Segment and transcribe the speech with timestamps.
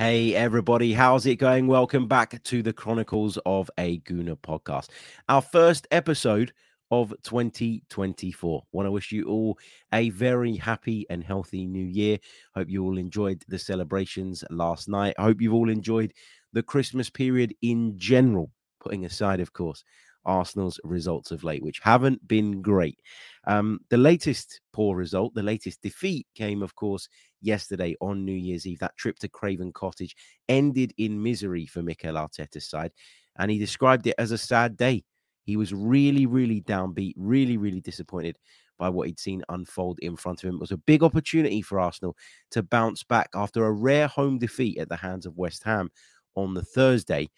[0.00, 1.66] Hey, everybody, how's it going?
[1.66, 4.88] Welcome back to the Chronicles of a Gooner podcast,
[5.28, 6.54] our first episode
[6.90, 8.62] of 2024.
[8.72, 9.58] Want to wish you all
[9.92, 12.16] a very happy and healthy new year.
[12.54, 15.16] Hope you all enjoyed the celebrations last night.
[15.18, 16.14] I hope you've all enjoyed
[16.54, 19.84] the Christmas period in general, putting aside, of course,
[20.24, 22.98] Arsenal's results of late, which haven't been great.
[23.46, 27.08] Um, the latest poor result, the latest defeat came, of course,
[27.40, 28.78] yesterday on New Year's Eve.
[28.80, 30.16] That trip to Craven Cottage
[30.48, 32.92] ended in misery for Mikel Arteta's side,
[33.38, 35.04] and he described it as a sad day.
[35.44, 38.36] He was really, really downbeat, really, really disappointed
[38.78, 40.56] by what he'd seen unfold in front of him.
[40.56, 42.16] It was a big opportunity for Arsenal
[42.50, 45.90] to bounce back after a rare home defeat at the hands of West Ham
[46.34, 47.28] on the Thursday.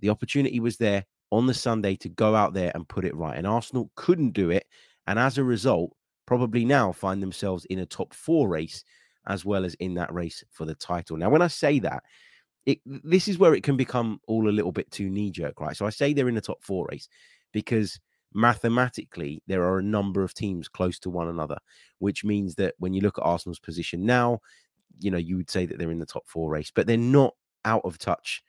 [0.00, 3.36] The opportunity was there on the Sunday to go out there and put it right.
[3.36, 4.66] And Arsenal couldn't do it.
[5.06, 5.94] And as a result,
[6.26, 8.84] probably now find themselves in a top four race
[9.26, 11.16] as well as in that race for the title.
[11.16, 12.02] Now, when I say that,
[12.66, 15.76] it, this is where it can become all a little bit too knee jerk, right?
[15.76, 17.08] So I say they're in the top four race
[17.52, 17.98] because
[18.34, 21.58] mathematically there are a number of teams close to one another,
[21.98, 24.40] which means that when you look at Arsenal's position now,
[24.98, 27.34] you know, you would say that they're in the top four race, but they're not
[27.64, 28.42] out of touch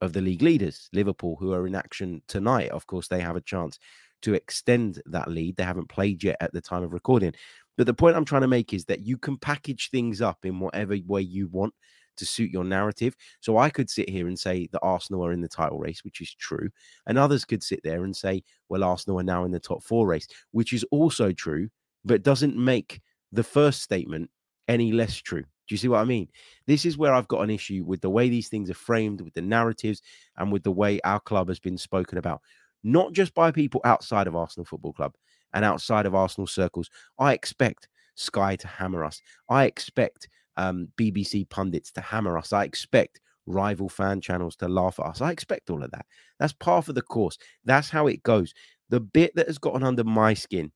[0.00, 2.70] of the league leaders, Liverpool, who are in action tonight.
[2.70, 3.78] Of course, they have a chance
[4.22, 5.56] to extend that lead.
[5.56, 7.32] They haven't played yet at the time of recording.
[7.76, 10.60] But the point I'm trying to make is that you can package things up in
[10.60, 11.74] whatever way you want
[12.16, 13.14] to suit your narrative.
[13.40, 16.20] So I could sit here and say that Arsenal are in the title race, which
[16.20, 16.68] is true.
[17.06, 20.06] And others could sit there and say, well, Arsenal are now in the top four
[20.06, 21.70] race, which is also true,
[22.04, 23.00] but doesn't make
[23.32, 24.30] the first statement
[24.68, 25.44] any less true.
[25.70, 26.26] Do you see what I mean?
[26.66, 29.34] This is where I've got an issue with the way these things are framed, with
[29.34, 30.02] the narratives,
[30.36, 32.40] and with the way our club has been spoken about,
[32.82, 35.14] not just by people outside of Arsenal Football Club
[35.54, 36.90] and outside of Arsenal circles.
[37.20, 37.86] I expect
[38.16, 39.22] Sky to hammer us.
[39.48, 42.52] I expect um, BBC pundits to hammer us.
[42.52, 45.20] I expect rival fan channels to laugh at us.
[45.20, 46.04] I expect all of that.
[46.40, 47.38] That's part of the course.
[47.64, 48.54] That's how it goes.
[48.88, 50.72] The bit that has gotten under my skin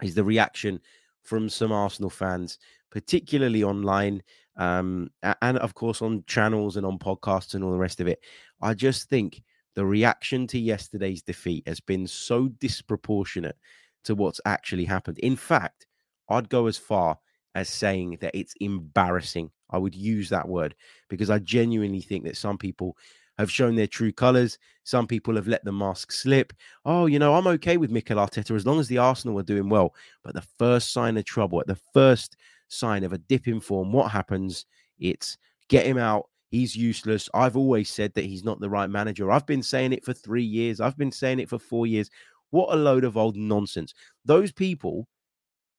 [0.00, 0.80] is the reaction
[1.22, 2.58] from some Arsenal fans
[2.96, 4.22] particularly online
[4.56, 5.10] um,
[5.42, 8.20] and of course on channels and on podcasts and all the rest of it.
[8.62, 9.42] I just think
[9.74, 13.56] the reaction to yesterday's defeat has been so disproportionate
[14.04, 15.18] to what's actually happened.
[15.18, 15.86] In fact,
[16.30, 17.18] I'd go as far
[17.54, 19.50] as saying that it's embarrassing.
[19.68, 20.74] I would use that word
[21.10, 22.96] because I genuinely think that some people
[23.36, 24.56] have shown their true colors.
[24.84, 26.54] Some people have let the mask slip.
[26.86, 29.68] Oh, you know, I'm okay with Mikel Arteta as long as the Arsenal are doing
[29.68, 29.94] well.
[30.24, 33.92] But the first sign of trouble, at the first sign of a dip in form,
[33.92, 34.66] what happens?
[34.98, 35.36] It's
[35.68, 36.28] get him out.
[36.50, 37.28] He's useless.
[37.34, 39.30] I've always said that he's not the right manager.
[39.30, 40.80] I've been saying it for three years.
[40.80, 42.08] I've been saying it for four years.
[42.50, 43.92] What a load of old nonsense.
[44.24, 45.08] Those people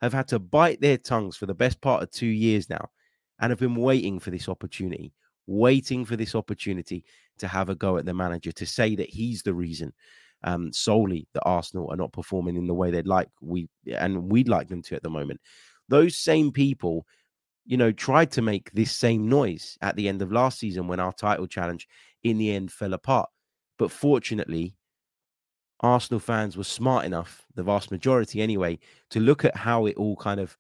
[0.02, 2.90] have had to bite their tongues for the best part of two years now
[3.40, 5.14] and have been waiting for this opportunity,
[5.48, 7.04] waiting for this opportunity
[7.40, 9.94] to have a go at the manager, to say that he's the reason
[10.44, 13.68] um, solely that Arsenal are not performing in the way they'd like we
[13.98, 15.40] and we'd like them to at the moment
[15.90, 17.06] those same people,
[17.66, 21.00] you know, tried to make this same noise at the end of last season when
[21.00, 21.88] our title challenge
[22.24, 23.30] in the end fell apart.
[23.78, 24.76] But fortunately,
[25.82, 28.80] Arsenal fans were smart enough, the vast majority anyway,
[29.12, 30.58] to look at how it all kind of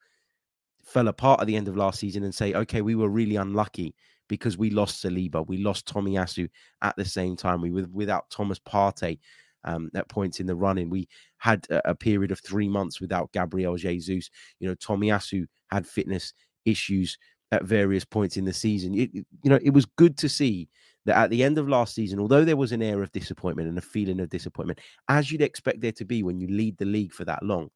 [0.83, 3.95] fell apart at the end of last season and say, okay, we were really unlucky
[4.29, 6.49] because we lost Saliba, we lost Tomiyasu
[6.81, 7.61] at the same time.
[7.61, 9.19] We were without Thomas Partey
[9.67, 10.89] um, at points in the running.
[10.89, 11.07] We
[11.38, 14.30] had a, a, period of three months without Gabriel Jesus.
[14.59, 16.33] You know, Tomiyasu had fitness
[16.65, 17.18] issues
[17.51, 18.97] at various points in the season.
[18.97, 20.69] It, you know, it was good to see
[21.06, 23.77] that at the end of last season, although there was an air of disappointment and
[23.77, 27.13] a feeling of disappointment, as you'd expect there to be when you lead the league
[27.13, 27.69] for that long,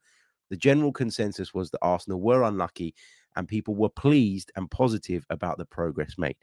[0.49, 2.95] the general consensus was that Arsenal were unlucky
[3.35, 6.37] and people were pleased and positive about the progress made.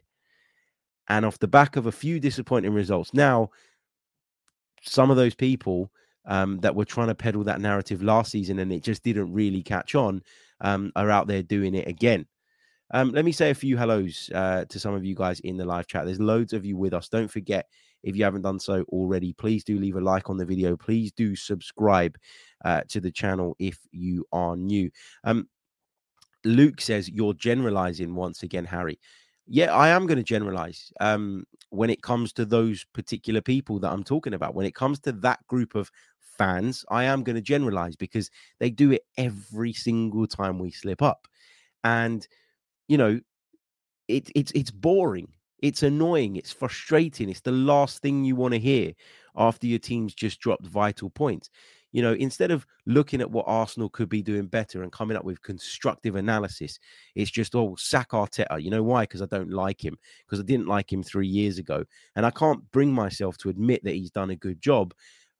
[1.08, 3.50] And off the back of a few disappointing results, now
[4.82, 5.90] some of those people
[6.26, 9.62] um, that were trying to peddle that narrative last season and it just didn't really
[9.62, 10.22] catch on
[10.60, 12.26] um, are out there doing it again.
[12.90, 15.64] Um, let me say a few hellos uh, to some of you guys in the
[15.64, 16.06] live chat.
[16.06, 17.08] There's loads of you with us.
[17.08, 17.66] Don't forget,
[18.02, 20.76] if you haven't done so already, please do leave a like on the video.
[20.76, 22.16] Please do subscribe
[22.64, 24.90] uh, to the channel if you are new.
[25.24, 25.48] Um,
[26.44, 28.98] Luke says you're generalizing once again, Harry.
[29.48, 33.90] Yeah, I am going to generalize um, when it comes to those particular people that
[33.90, 34.54] I'm talking about.
[34.54, 35.90] When it comes to that group of
[36.36, 38.30] fans, I am going to generalize because
[38.60, 41.26] they do it every single time we slip up.
[41.84, 42.26] And,
[42.88, 43.20] you know,
[44.08, 45.28] it, it's it's boring.
[45.60, 46.36] It's annoying.
[46.36, 47.30] It's frustrating.
[47.30, 48.92] It's the last thing you want to hear
[49.36, 51.50] after your team's just dropped vital points.
[51.92, 55.24] You know, instead of looking at what Arsenal could be doing better and coming up
[55.24, 56.78] with constructive analysis,
[57.14, 58.62] it's just, oh, sack Arteta.
[58.62, 59.04] You know why?
[59.04, 59.96] Because I don't like him.
[60.26, 61.84] Because I didn't like him three years ago.
[62.14, 64.92] And I can't bring myself to admit that he's done a good job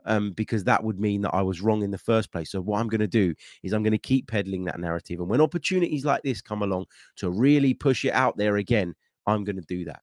[0.09, 2.51] um, because that would mean that I was wrong in the first place.
[2.51, 5.21] So, what I'm going to do is I'm going to keep peddling that narrative.
[5.21, 6.87] And when opportunities like this come along
[7.17, 8.94] to really push it out there again,
[9.27, 10.01] I'm going to do that.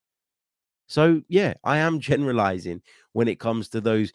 [0.87, 2.81] So, yeah, I am generalizing
[3.13, 4.13] when it comes to those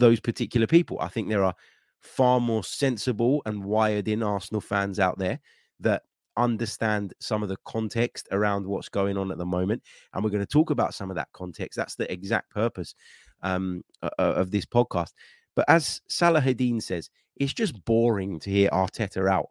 [0.00, 0.98] those particular people.
[1.00, 1.54] I think there are
[2.00, 5.38] far more sensible and wired in Arsenal fans out there
[5.80, 6.02] that
[6.36, 9.82] understand some of the context around what's going on at the moment.
[10.12, 11.76] And we're going to talk about some of that context.
[11.76, 12.94] That's the exact purpose
[13.42, 13.82] um,
[14.18, 15.12] of this podcast.
[15.54, 19.48] But as Salah Salahadin says, it's just boring to hear Arteta out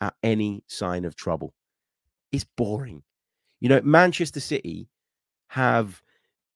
[0.00, 1.54] at any sign of trouble.
[2.32, 3.02] It's boring.
[3.60, 4.88] You know, Manchester City
[5.48, 6.02] have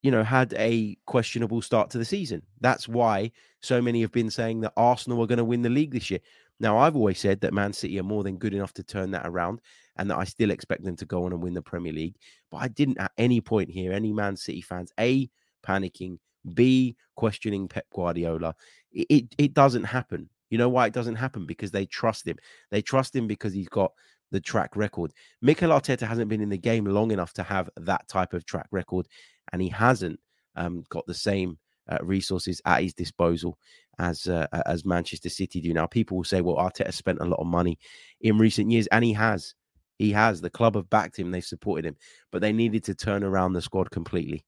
[0.06, 2.40] you know, had a questionable start to the season.
[2.60, 5.90] That's why so many have been saying that Arsenal are going to win the league
[5.90, 6.20] this year.
[6.60, 9.26] Now, I've always said that Man City are more than good enough to turn that
[9.26, 9.60] around
[9.96, 12.14] and that I still expect them to go on and win the Premier League.
[12.52, 15.28] But I didn't at any point hear any Man City fans, A,
[15.66, 16.18] panicking,
[16.54, 18.54] B, questioning Pep Guardiola.
[18.92, 20.28] It, it, it doesn't happen.
[20.50, 21.46] You know why it doesn't happen?
[21.46, 22.36] Because they trust him.
[22.70, 23.90] They trust him because he's got
[24.32, 25.12] the track record.
[25.40, 28.66] Mikel Arteta hasn't been in the game long enough to have that type of track
[28.72, 29.06] record
[29.52, 30.18] and he hasn't
[30.56, 31.58] um, got the same
[31.88, 33.58] uh, resources at his disposal
[33.98, 35.72] as uh, as Manchester City do.
[35.72, 37.78] Now, people will say, "Well, Arteta spent a lot of money
[38.20, 39.54] in recent years," and he has.
[39.98, 40.40] He has.
[40.40, 41.96] The club have backed him; They've supported him,
[42.32, 44.44] but they needed to turn around the squad completely,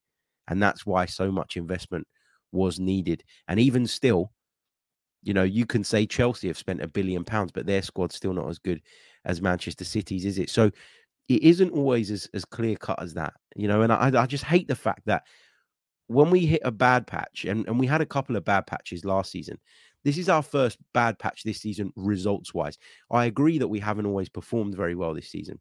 [0.48, 2.06] and that's why so much investment
[2.52, 3.22] was needed.
[3.46, 4.32] And even still,
[5.22, 8.32] you know, you can say Chelsea have spent a billion pounds, but their squad's still
[8.32, 8.82] not as good
[9.24, 10.50] as Manchester City's, is it?
[10.50, 10.70] So
[11.28, 13.82] it isn't always as, as clear cut as that, you know.
[13.82, 15.24] And I, I just hate the fact that
[16.06, 19.04] when we hit a bad patch, and, and we had a couple of bad patches
[19.04, 19.58] last season,
[20.04, 22.78] this is our first bad patch this season, results wise.
[23.10, 25.60] I agree that we haven't always performed very well this season.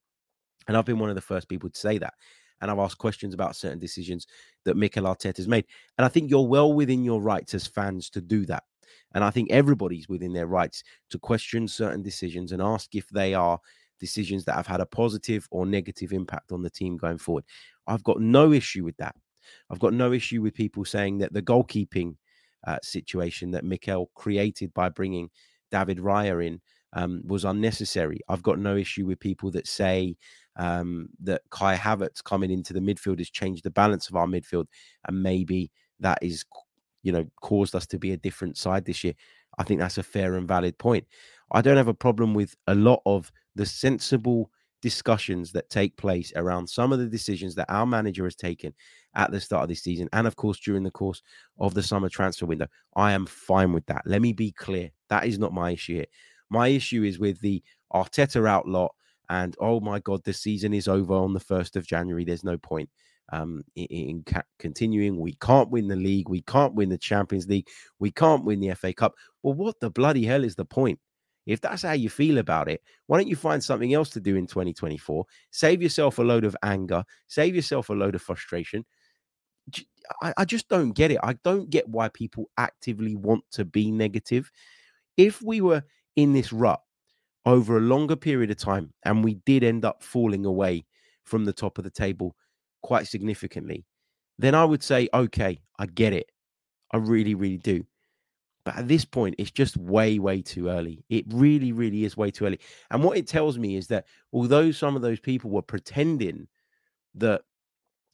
[0.67, 2.13] And I've been one of the first people to say that.
[2.61, 4.25] And I've asked questions about certain decisions
[4.65, 5.65] that Mikel Arteta has made.
[5.97, 8.63] And I think you're well within your rights as fans to do that.
[9.13, 13.33] And I think everybody's within their rights to question certain decisions and ask if they
[13.33, 13.59] are
[13.99, 17.43] decisions that have had a positive or negative impact on the team going forward.
[17.87, 19.15] I've got no issue with that.
[19.69, 22.15] I've got no issue with people saying that the goalkeeping
[22.65, 25.29] uh, situation that Mikel created by bringing
[25.71, 26.61] David Raya in
[26.93, 28.19] um, was unnecessary.
[28.27, 30.15] I've got no issue with people that say
[30.57, 34.65] um, that Kai Havertz coming into the midfield has changed the balance of our midfield,
[35.07, 36.43] and maybe that is,
[37.07, 39.13] you know, caused us to be a different side this year.
[39.57, 41.07] I think that's a fair and valid point.
[41.53, 44.51] I don't have a problem with a lot of the sensible
[44.81, 48.73] discussions that take place around some of the decisions that our manager has taken
[49.15, 51.21] at the start of this season and of course during the course
[51.59, 52.67] of the summer transfer window.
[52.97, 54.01] I am fine with that.
[54.05, 54.91] Let me be clear.
[55.07, 56.05] That is not my issue here.
[56.49, 57.63] My issue is with the
[57.93, 58.93] arteta outlot
[59.29, 62.25] and oh my god the season is over on the 1st of january.
[62.25, 62.89] There's no point
[63.33, 67.47] um, in, in ca- continuing we can't win the league we can't win the champions
[67.47, 67.67] league
[67.99, 70.99] we can't win the fa cup well what the bloody hell is the point
[71.47, 74.35] if that's how you feel about it, why don't you find something else to do
[74.35, 75.25] in 2024?
[75.49, 78.85] Save yourself a load of anger, save yourself a load of frustration.
[80.21, 81.19] I, I just don't get it.
[81.23, 84.51] I don't get why people actively want to be negative.
[85.15, 85.83] If we were
[86.17, 86.81] in this rut
[87.45, 90.85] over a longer period of time and we did end up falling away
[91.23, 92.35] from the top of the table
[92.87, 93.83] quite significantly,
[94.39, 96.31] then I would say, okay, I get it.
[96.93, 97.85] I really, really do.
[98.63, 101.03] But at this point, it's just way, way too early.
[101.09, 102.61] It really, really is way too early.
[102.89, 106.47] And what it tells me is that although some of those people were pretending
[107.15, 107.41] that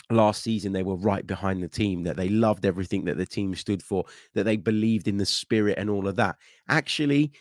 [0.10, 3.54] last season they were right behind the team, that they loved everything that the team
[3.54, 6.36] stood for, that they believed in the spirit and all of that,
[6.68, 7.32] actually,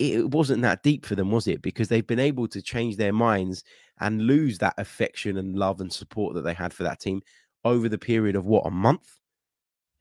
[0.00, 1.60] it wasn't that deep for them, was it?
[1.60, 3.62] Because they've been able to change their minds
[4.00, 7.20] and lose that affection and love and support that they had for that team
[7.64, 9.06] over the period of what, a month?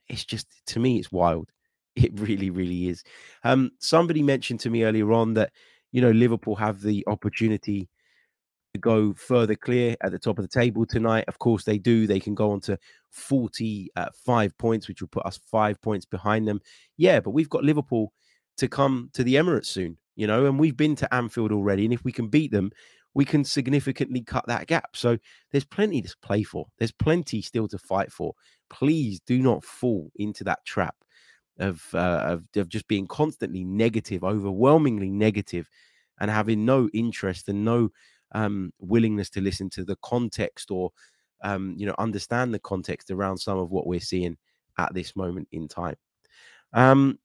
[0.08, 1.50] It's just, to me, it's wild.
[1.96, 3.04] It really, really is.
[3.44, 5.52] Um, somebody mentioned to me earlier on that
[5.92, 7.90] you know Liverpool have the opportunity
[8.74, 11.26] to go further clear at the top of the table tonight.
[11.28, 12.08] Of course, they do.
[12.08, 12.78] They can go on to
[13.12, 16.62] 45 points, which will put us five points behind them.
[16.96, 18.14] Yeah, but we've got Liverpool
[18.60, 21.86] to come to the Emirates soon, you know, and we've been to Anfield already.
[21.86, 22.72] And if we can beat them,
[23.14, 24.96] we can significantly cut that gap.
[24.96, 25.18] So
[25.52, 26.68] there's plenty to play for.
[26.78, 28.34] There's plenty still to fight for.
[28.70, 30.96] Please do not fall into that trap
[31.58, 35.68] of, uh, of, of just being constantly negative, overwhelmingly negative,
[36.20, 37.90] and having no interest and no
[38.34, 40.92] um, willingness to listen to the context or
[41.42, 44.38] um, you know understand the context around some of what we're seeing
[44.78, 45.96] at this moment in time.
[46.74, 47.18] Um,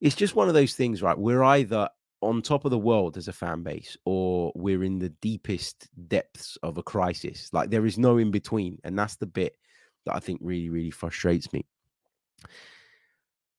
[0.00, 1.18] it's just one of those things, right?
[1.18, 1.88] We're either
[2.22, 6.56] on top of the world as a fan base or we're in the deepest depths
[6.62, 7.50] of a crisis.
[7.52, 8.78] Like there is no in between.
[8.84, 9.56] And that's the bit
[10.04, 11.64] that I think really, really frustrates me.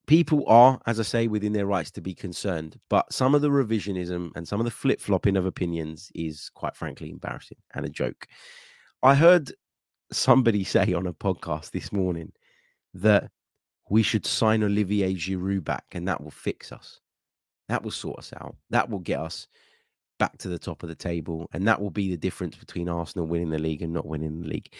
[0.07, 3.49] People are, as I say, within their rights to be concerned, but some of the
[3.49, 7.89] revisionism and some of the flip flopping of opinions is quite frankly embarrassing and a
[7.89, 8.25] joke.
[9.03, 9.51] I heard
[10.11, 12.31] somebody say on a podcast this morning
[12.93, 13.29] that
[13.89, 16.99] we should sign Olivier Giroud back and that will fix us.
[17.69, 18.55] That will sort us out.
[18.69, 19.47] That will get us
[20.19, 21.49] back to the top of the table.
[21.53, 24.47] And that will be the difference between Arsenal winning the league and not winning the
[24.47, 24.71] league.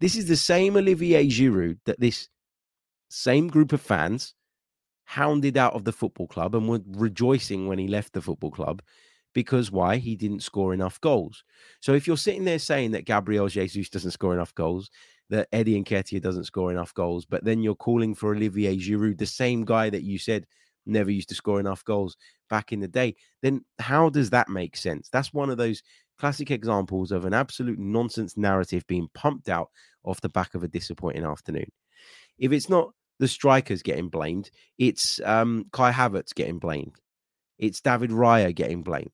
[0.00, 2.28] This is the same Olivier Giroud that this
[3.08, 4.34] same group of fans
[5.04, 8.82] hounded out of the football club and were rejoicing when he left the football club
[9.36, 9.98] because why?
[9.98, 11.44] He didn't score enough goals.
[11.80, 14.90] So if you're sitting there saying that Gabriel Jesus doesn't score enough goals,
[15.30, 19.18] that Eddie and Nketiah doesn't score enough goals, but then you're calling for Olivier Giroud,
[19.18, 20.46] the same guy that you said
[20.86, 22.16] never used to score enough goals
[22.48, 25.08] back in the day, then how does that make sense?
[25.08, 25.82] That's one of those
[26.18, 29.70] classic examples of an absolute nonsense narrative being pumped out
[30.04, 31.70] off the back of a disappointing afternoon.
[32.38, 37.00] If it's not the strikers getting blamed, it's um, Kai Havertz getting blamed,
[37.58, 39.10] it's David Raya getting blamed.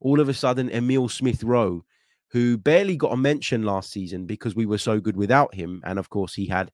[0.00, 1.84] All of a sudden, Emil Smith Rowe,
[2.32, 5.98] who barely got a mention last season because we were so good without him, and
[5.98, 6.70] of course he had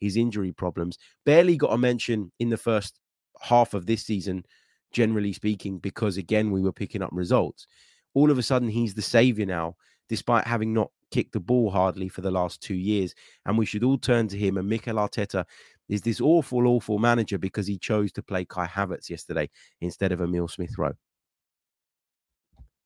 [0.00, 2.98] his injury problems, barely got a mention in the first
[3.40, 4.44] half of this season,
[4.90, 7.66] generally speaking, because again, we were picking up results.
[8.14, 9.76] All of a sudden, he's the savior now,
[10.08, 13.14] despite having not kicked the ball hardly for the last two years.
[13.46, 14.56] And we should all turn to him.
[14.56, 15.44] And Mikel Arteta
[15.88, 19.48] is this awful, awful manager because he chose to play Kai Havertz yesterday
[19.80, 20.96] instead of Emil Smith Rowe.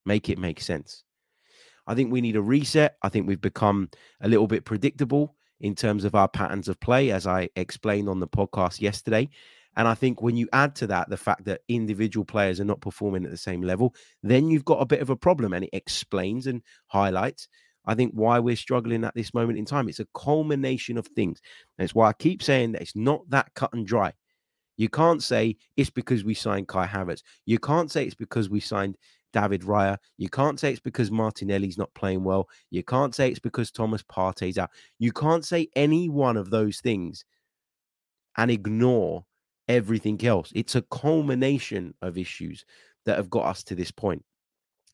[0.04, 1.02] Make it make sense.
[1.86, 2.96] I think we need a reset.
[3.02, 3.90] I think we've become
[4.20, 8.20] a little bit predictable in terms of our patterns of play, as I explained on
[8.20, 9.28] the podcast yesterday.
[9.76, 12.80] And I think when you add to that the fact that individual players are not
[12.80, 15.52] performing at the same level, then you've got a bit of a problem.
[15.52, 17.48] And it explains and highlights,
[17.84, 19.88] I think, why we're struggling at this moment in time.
[19.88, 21.40] It's a culmination of things.
[21.78, 24.12] That's why I keep saying that it's not that cut and dry.
[24.78, 27.22] You can't say it's because we signed Kai Havertz.
[27.44, 28.96] You can't say it's because we signed
[29.36, 29.98] David Raya.
[30.16, 32.48] You can't say it's because Martinelli's not playing well.
[32.70, 34.70] You can't say it's because Thomas Partey's out.
[34.98, 37.22] You can't say any one of those things
[38.38, 39.26] and ignore
[39.68, 40.52] everything else.
[40.54, 42.64] It's a culmination of issues
[43.04, 44.24] that have got us to this point.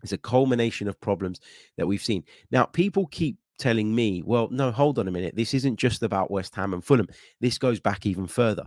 [0.02, 1.38] It's a culmination of problems
[1.76, 2.25] that we've seen.
[2.50, 5.37] Now, people keep telling me, well, no, hold on a minute.
[5.37, 7.06] This isn't just about West Ham and Fulham.
[7.40, 8.66] This goes back even further.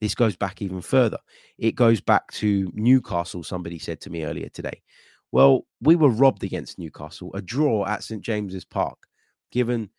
[0.00, 1.18] This goes back even further.
[1.58, 4.82] It goes back to Newcastle, somebody said to me earlier today.
[5.32, 8.22] Well, we were robbed against Newcastle, a draw at St.
[8.22, 8.98] James's Park,
[9.52, 9.90] given,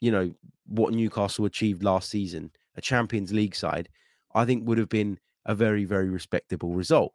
[0.00, 0.32] you know,
[0.66, 3.88] what Newcastle achieved last season, a Champions League side.
[4.34, 7.14] I think would have been a very, very respectable result.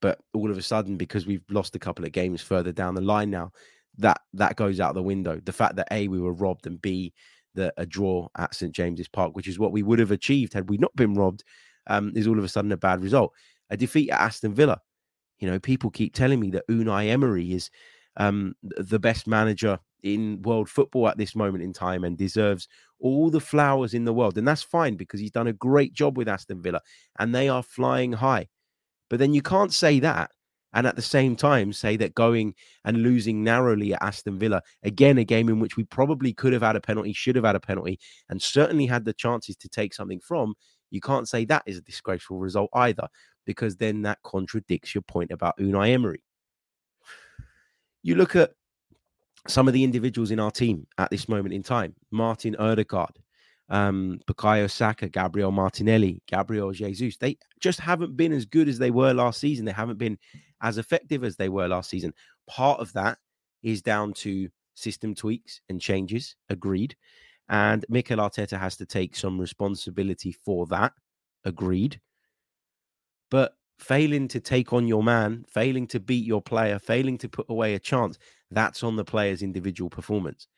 [0.00, 3.00] But all of a sudden, because we've lost a couple of games further down the
[3.00, 3.52] line now,
[3.98, 5.40] that that goes out the window.
[5.42, 7.14] The fact that A, we were robbed, and B,
[7.54, 10.68] that a draw at St James's Park, which is what we would have achieved had
[10.68, 11.44] we not been robbed,
[11.86, 13.32] um, is all of a sudden a bad result.
[13.70, 14.80] A defeat at Aston Villa.
[15.38, 17.70] You know, people keep telling me that Unai Emery is
[18.16, 22.68] um, the best manager in world football at this moment in time and deserves
[23.00, 24.38] all the flowers in the world.
[24.38, 26.80] And that's fine because he's done a great job with Aston Villa
[27.18, 28.48] and they are flying high.
[29.10, 30.30] But then you can't say that
[30.74, 32.54] and at the same time say that going
[32.84, 36.62] and losing narrowly at Aston Villa, again, a game in which we probably could have
[36.62, 39.94] had a penalty, should have had a penalty, and certainly had the chances to take
[39.94, 40.54] something from,
[40.90, 43.08] you can't say that is a disgraceful result either,
[43.46, 46.22] because then that contradicts your point about Unai Emery.
[48.02, 48.52] You look at
[49.46, 53.18] some of the individuals in our team at this moment in time Martin Odegaard,
[53.68, 57.16] um, Bukayo Saka, Gabriel Martinelli, Gabriel Jesus.
[57.16, 59.64] They just haven't been as good as they were last season.
[59.64, 60.18] They haven't been
[60.64, 62.12] as effective as they were last season.
[62.48, 63.18] Part of that
[63.62, 66.96] is down to system tweaks and changes, agreed.
[67.50, 70.92] And Mikel Arteta has to take some responsibility for that,
[71.44, 72.00] agreed.
[73.30, 77.46] But failing to take on your man, failing to beat your player, failing to put
[77.50, 78.18] away a chance,
[78.50, 80.48] that's on the player's individual performance.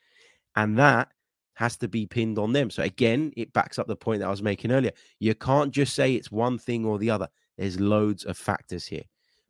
[0.54, 1.08] And that
[1.54, 2.70] has to be pinned on them.
[2.70, 4.92] So again, it backs up the point that I was making earlier.
[5.18, 7.28] You can't just say it's one thing or the other.
[7.58, 9.02] There's loads of factors here.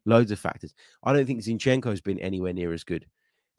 [0.06, 0.72] Loads of factors.
[1.04, 3.06] I don't think Zinchenko's been anywhere near as good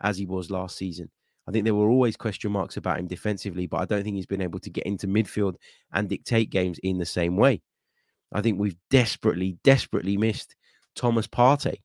[0.02, 1.12] as he was last season.
[1.48, 4.26] I think there were always question marks about him defensively, but I don't think he's
[4.26, 5.56] been able to get into midfield
[5.94, 7.62] and dictate games in the same way.
[8.34, 10.56] I think we've desperately, desperately missed
[10.96, 11.78] Thomas Partey.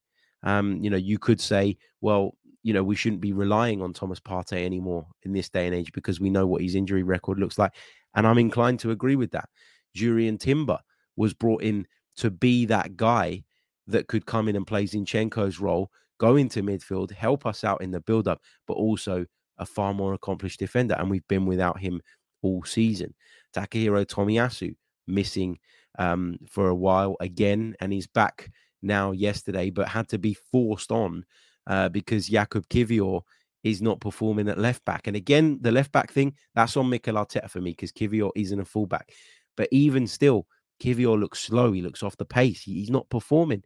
[0.43, 4.19] Um, you know, you could say, well, you know, we shouldn't be relying on Thomas
[4.19, 7.59] Partey anymore in this day and age because we know what his injury record looks
[7.59, 7.73] like.
[8.15, 9.49] And I'm inclined to agree with that.
[9.97, 10.79] Jurrien Timber
[11.17, 13.45] was brought in to be that guy
[13.87, 17.91] that could come in and play Zinchenko's role, go into midfield, help us out in
[17.91, 19.27] the build up, but also
[19.59, 20.95] a far more accomplished defender.
[20.99, 22.01] And we've been without him
[22.43, 23.15] all season.
[23.55, 24.75] Takahiro Tomiyasu
[25.07, 25.59] missing
[25.99, 28.51] um, for a while again, and he's back
[28.83, 31.25] now yesterday, but had to be forced on
[31.67, 33.23] uh, because Jakub Kiwior
[33.63, 35.07] is not performing at left back.
[35.07, 38.61] And again, the left back thing, that's on Mikel Arteta for me because Kiwior isn't
[38.61, 39.13] a fullback.
[39.57, 40.47] But even still,
[40.83, 41.73] Kiwior looks slow.
[41.73, 42.63] He looks off the pace.
[42.63, 43.63] He's not performing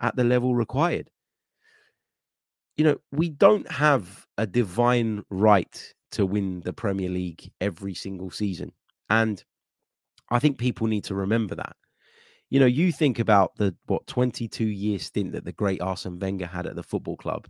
[0.00, 1.10] at the level required.
[2.76, 8.30] You know, we don't have a divine right to win the Premier League every single
[8.30, 8.72] season.
[9.10, 9.42] And
[10.30, 11.76] I think people need to remember that.
[12.50, 16.46] You know, you think about the what 22 year stint that the great Arsene Wenger
[16.46, 17.48] had at the football club.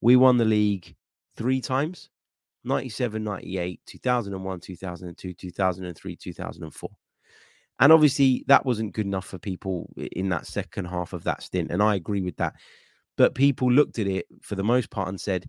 [0.00, 0.94] We won the league
[1.36, 2.10] three times
[2.64, 6.90] 97, 98, 2001, 2002, 2003, 2004.
[7.80, 11.70] And obviously, that wasn't good enough for people in that second half of that stint.
[11.70, 12.54] And I agree with that.
[13.16, 15.48] But people looked at it for the most part and said,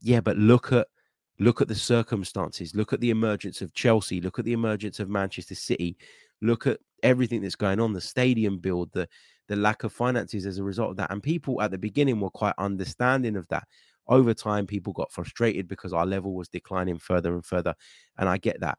[0.00, 0.88] yeah, but look at
[1.38, 5.08] look at the circumstances, look at the emergence of Chelsea, look at the emergence of
[5.08, 5.96] Manchester City,
[6.40, 9.08] look at everything that's going on, the stadium build, the
[9.48, 11.10] the lack of finances as a result of that.
[11.10, 13.64] And people at the beginning were quite understanding of that.
[14.08, 17.74] Over time, people got frustrated because our level was declining further and further.
[18.18, 18.78] And I get that.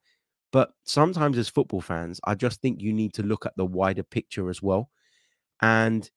[0.53, 4.03] But sometimes, as football fans, I just think you need to look at the wider
[4.03, 4.91] picture as well.
[5.63, 6.09] And,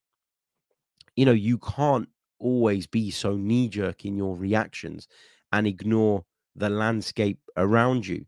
[1.16, 2.06] you know, you can't
[2.38, 5.08] always be so knee jerk in your reactions
[5.52, 6.22] and ignore
[6.54, 8.26] the landscape around you.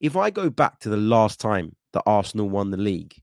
[0.00, 3.14] If I go back to the last time that Arsenal won the league,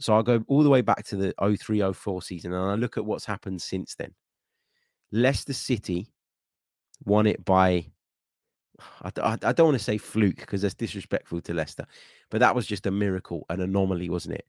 [0.00, 2.98] so I'll go all the way back to the 03 04 season and I look
[2.98, 4.12] at what's happened since then.
[5.12, 6.08] Leicester City
[7.04, 7.92] won it by
[9.02, 11.86] I, I, I don't want to say fluke because that's disrespectful to Leicester,
[12.30, 14.46] but that was just a miracle, an anomaly, wasn't it?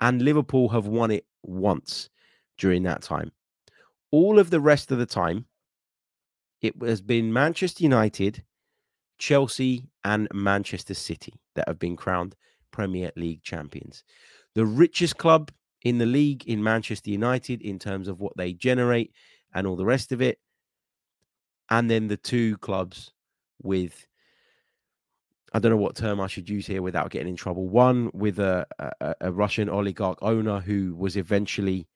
[0.00, 2.08] And Liverpool have won it once
[2.56, 3.32] during that time.
[4.10, 5.46] All of the rest of the time,
[6.62, 8.42] it has been Manchester United,
[9.18, 12.34] Chelsea, and Manchester City that have been crowned
[12.70, 14.04] Premier League champions.
[14.54, 15.50] The richest club
[15.82, 19.12] in the league in Manchester United in terms of what they generate
[19.54, 20.38] and all the rest of it.
[21.70, 23.12] And then the two clubs
[23.62, 24.06] with
[25.52, 27.68] I don't know what term I should use here without getting in trouble.
[27.68, 31.88] One with a, a, a, Russian oligarch owner who was eventually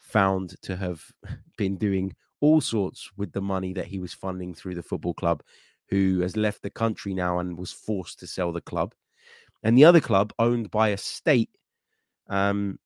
[0.00, 1.04] found to have
[1.56, 5.42] been doing all sorts with the money that he was funding through the football club,
[5.88, 8.92] who has left the country now and was forced to sell the club.
[9.62, 11.50] And the other club, owned by a state,
[12.28, 12.78] um,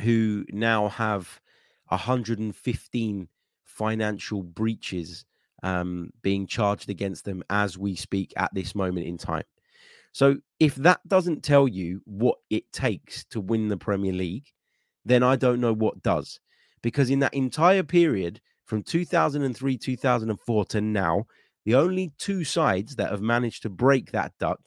[0.00, 1.40] who now have
[1.88, 3.28] 115
[3.64, 5.24] financial breaches
[5.66, 9.42] um, being charged against them as we speak at this moment in time.
[10.12, 14.46] So, if that doesn't tell you what it takes to win the Premier League,
[15.04, 16.38] then I don't know what does.
[16.82, 21.26] Because in that entire period from 2003, 2004 to now,
[21.64, 24.60] the only two sides that have managed to break that duck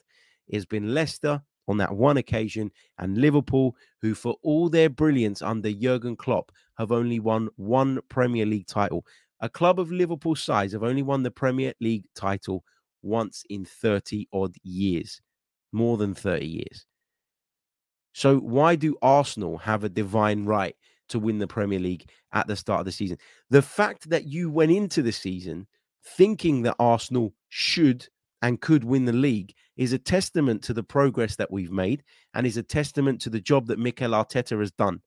[0.52, 5.72] has been Leicester on that one occasion and Liverpool, who, for all their brilliance under
[5.72, 9.04] Jurgen Klopp, have only won one Premier League title.
[9.40, 12.64] A club of Liverpool size have only won the Premier League title
[13.02, 15.20] once in 30 odd years,
[15.72, 16.86] more than 30 years.
[18.12, 20.76] So, why do Arsenal have a divine right
[21.08, 23.18] to win the Premier League at the start of the season?
[23.48, 25.66] The fact that you went into the season
[26.04, 28.08] thinking that Arsenal should
[28.42, 32.02] and could win the league is a testament to the progress that we've made
[32.34, 35.00] and is a testament to the job that Mikel Arteta has done.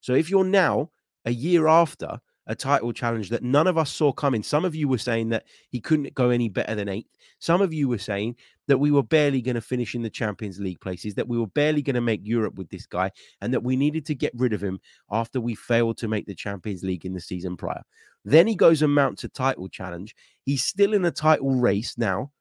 [0.00, 0.90] So, if you're now
[1.24, 4.42] a year after a title challenge that none of us saw coming.
[4.42, 7.10] Some of you were saying that he couldn't go any better than eighth.
[7.38, 10.58] Some of you were saying that we were barely going to finish in the Champions
[10.58, 13.10] League places, that we were barely going to make Europe with this guy,
[13.42, 14.80] and that we needed to get rid of him
[15.10, 17.82] after we failed to make the Champions League in the season prior.
[18.24, 20.16] Then he goes and mounts a title challenge.
[20.44, 22.32] He's still in a title race now,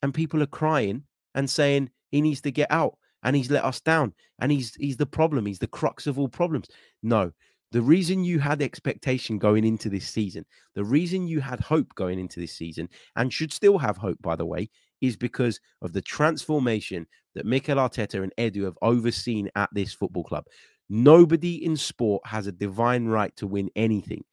[0.00, 1.02] and people are crying
[1.34, 4.96] and saying he needs to get out and he's let us down and he's he's
[4.96, 6.68] the problem he's the crux of all problems
[7.02, 7.32] no
[7.70, 12.18] the reason you had expectation going into this season, the reason you had hope going
[12.18, 16.02] into this season, and should still have hope, by the way, is because of the
[16.02, 20.44] transformation that Mikel Arteta and Edu have overseen at this football club.
[20.88, 24.24] Nobody in sport has a divine right to win anything.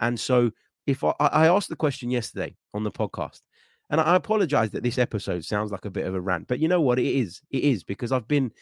[0.00, 0.50] And so,
[0.86, 3.40] if I, I asked the question yesterday on the podcast,
[3.90, 6.68] and I apologize that this episode sounds like a bit of a rant, but you
[6.68, 6.98] know what?
[6.98, 7.40] It is.
[7.50, 8.52] It is because I've been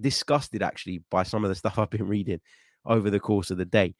[0.00, 2.40] disgusted actually by some of the stuff I've been reading
[2.86, 3.94] over the course of the day.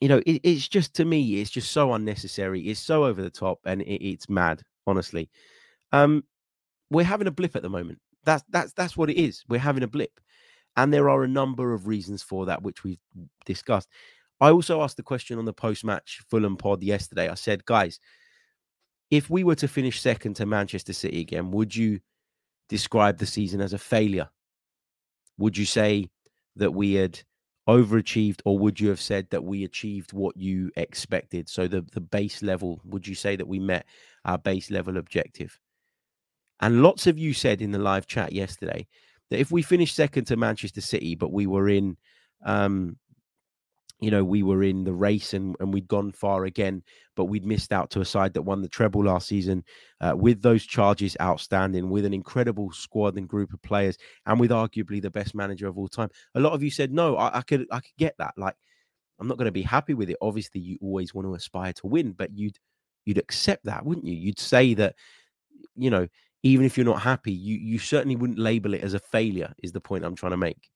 [0.00, 2.60] You know, it, it's just to me, it's just so unnecessary.
[2.62, 4.62] It's so over the top, and it, it's mad.
[4.86, 5.28] Honestly,
[5.92, 6.22] um,
[6.90, 7.98] we're having a blip at the moment.
[8.24, 9.42] That's that's that's what it is.
[9.48, 10.20] We're having a blip,
[10.76, 13.00] and there are a number of reasons for that, which we've
[13.44, 13.88] discussed.
[14.40, 17.28] I also asked the question on the post-match Fulham pod yesterday.
[17.28, 17.98] I said, guys,
[19.10, 22.00] if we were to finish second to Manchester City again, would you
[22.68, 24.28] describe the season as a failure?
[25.38, 26.10] Would you say
[26.56, 27.20] that we had
[27.68, 31.48] overachieved, or would you have said that we achieved what you expected?
[31.48, 33.86] So the the base level, would you say that we met
[34.24, 35.58] our base level objective?
[36.60, 38.86] And lots of you said in the live chat yesterday
[39.30, 41.96] that if we finished second to Manchester City, but we were in,
[42.44, 42.96] um,
[44.00, 46.82] you know, we were in the race and, and we'd gone far again,
[47.14, 49.64] but we'd missed out to a side that won the treble last season
[50.00, 54.50] uh, with those charges outstanding, with an incredible squad and group of players, and with
[54.50, 56.10] arguably the best manager of all time.
[56.34, 58.34] A lot of you said, no, I, I could, I could get that.
[58.36, 58.54] Like,
[59.18, 60.18] I'm not going to be happy with it.
[60.20, 62.58] Obviously, you always want to aspire to win, but you'd,
[63.06, 64.14] you'd accept that, wouldn't you?
[64.14, 64.94] You'd say that,
[65.74, 66.06] you know,
[66.42, 69.52] even if you're not happy, you you certainly wouldn't label it as a failure.
[69.62, 70.68] Is the point I'm trying to make.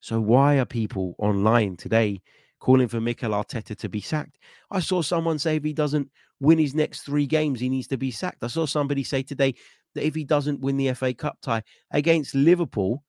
[0.00, 2.20] So why are people online today
[2.58, 4.38] calling for Mikel Arteta to be sacked?
[4.70, 6.10] I saw someone say if he doesn't
[6.40, 8.42] win his next three games, he needs to be sacked.
[8.42, 9.54] I saw somebody say today
[9.94, 13.02] that if he doesn't win the FA Cup tie against Liverpool,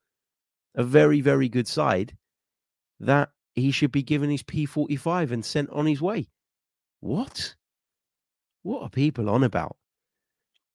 [0.75, 2.15] a very very good side,
[2.99, 6.29] that he should be given his P45 and sent on his way.
[6.99, 7.55] What?
[8.63, 9.75] What are people on about?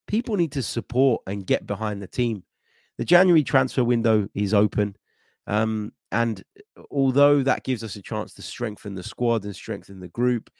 [0.06, 2.44] people need to support and get behind the team.
[2.98, 4.96] The January transfer window is open.
[5.46, 6.42] Um, and
[6.76, 10.50] uh, although that gives us a chance to strengthen the squad and strengthen the group,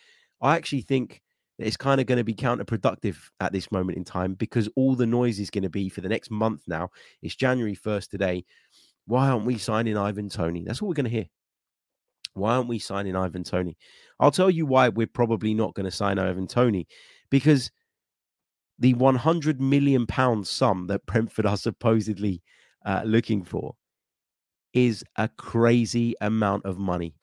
[0.40, 1.22] I actually think
[1.58, 4.94] that it's kind of going to be counterproductive at this moment in time because all
[4.94, 6.90] the noise is going to be for the next month now.
[7.22, 8.44] It's January 1st today.
[9.06, 10.64] Why aren't we signing Ivan Toney?
[10.64, 11.26] That's what we're going to hear.
[12.34, 13.78] Why aren't we signing Ivan Toney?
[14.20, 16.86] I'll tell you why we're probably not going to sign Ivan Toney
[17.30, 17.70] because
[18.78, 22.42] the 100 million pound sum that Brentford are supposedly
[22.84, 23.74] uh, looking for
[24.72, 27.14] is a crazy amount of money.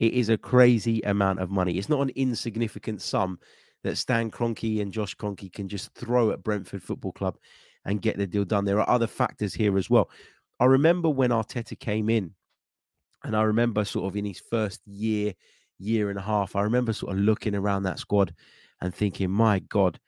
[0.00, 1.78] It is a crazy amount of money.
[1.78, 3.38] It's not an insignificant sum
[3.84, 7.36] that Stan Kroenke and Josh Kroenke can just throw at Brentford Football Club
[7.84, 8.64] and get the deal done.
[8.64, 10.10] There are other factors here as well.
[10.58, 12.34] I remember when Arteta came in,
[13.24, 15.34] and I remember sort of in his first year,
[15.78, 18.34] year and a half, I remember sort of looking around that squad
[18.80, 19.98] and thinking, my God,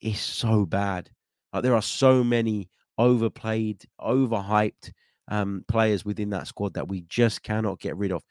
[0.00, 1.10] is so bad.
[1.52, 4.92] Like there are so many overplayed, overhyped
[5.28, 8.22] um, players within that squad that we just cannot get rid of.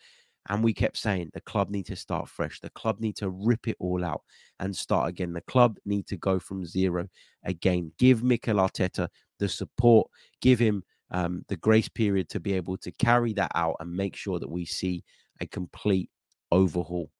[0.49, 2.61] And we kept saying the club need to start fresh.
[2.61, 4.21] The club need to rip it all out
[4.59, 5.33] and start again.
[5.33, 7.07] The club need to go from zero
[7.43, 7.91] again.
[7.99, 10.09] Give Mikel Arteta the support.
[10.41, 14.15] Give him um, the grace period to be able to carry that out and make
[14.15, 15.03] sure that we see
[15.41, 16.09] a complete
[16.51, 17.11] overhaul.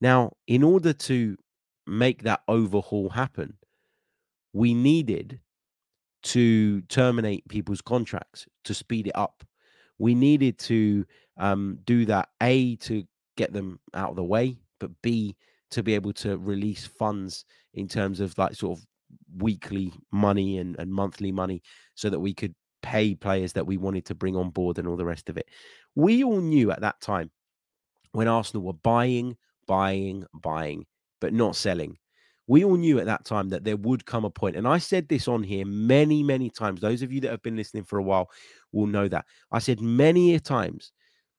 [0.00, 1.36] Now, in order to
[1.86, 3.56] make that overhaul happen,
[4.52, 5.40] we needed
[6.22, 9.44] to terminate people's contracts to speed it up.
[9.98, 11.04] We needed to
[11.36, 13.04] um, do that, A, to
[13.36, 15.36] get them out of the way, but B,
[15.70, 18.84] to be able to release funds in terms of like sort of
[19.36, 21.62] weekly money and, and monthly money
[21.94, 24.96] so that we could pay players that we wanted to bring on board and all
[24.96, 25.48] the rest of it.
[25.94, 27.30] We all knew at that time
[28.12, 30.86] when Arsenal were buying, buying, buying
[31.20, 31.98] but not selling.
[32.48, 35.08] We all knew at that time that there would come a point, and I said
[35.08, 36.80] this on here many, many times.
[36.80, 38.30] Those of you that have been listening for a while
[38.72, 39.26] will know that.
[39.52, 40.92] I said many a times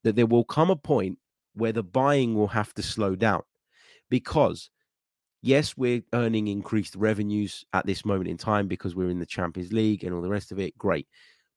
[0.03, 1.17] that there will come a point
[1.55, 3.41] where the buying will have to slow down
[4.09, 4.69] because
[5.41, 9.73] yes, we're earning increased revenues at this moment in time because we're in the Champions
[9.73, 10.77] League and all the rest of it.
[10.77, 11.07] Great.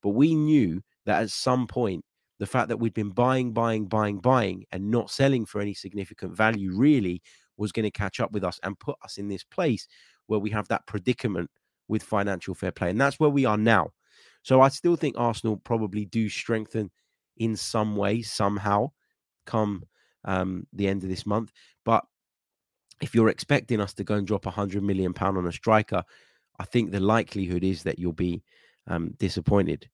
[0.03, 2.05] But we knew that at some point,
[2.38, 6.37] the fact that we'd been buying, buying, buying, buying, and not selling for any significant
[6.37, 7.23] value really
[7.57, 9.87] was going to catch up with us and put us in this place
[10.27, 11.51] where we have that predicament
[11.88, 12.91] with financial fair play.
[12.91, 13.91] And that's where we are now.
[14.43, 16.91] So I still think Arsenal probably do strengthen
[17.37, 18.91] in some way, somehow,
[19.47, 19.85] come
[20.25, 21.53] um, the end of this month.
[21.85, 22.05] But
[23.01, 26.03] if you're expecting us to go and drop a hundred million pound on a striker,
[26.59, 28.43] I think the likelihood is that you'll be
[28.87, 29.88] um, disappointed.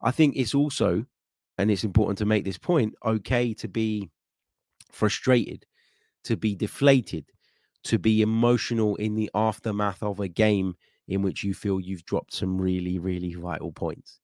[0.00, 1.04] I think it's also,
[1.58, 4.10] and it's important to make this point, okay to be
[4.90, 5.66] frustrated
[6.28, 7.24] to be deflated,
[7.84, 10.76] to be emotional in the aftermath of a game
[11.08, 14.20] in which you feel you've dropped some really, really vital points.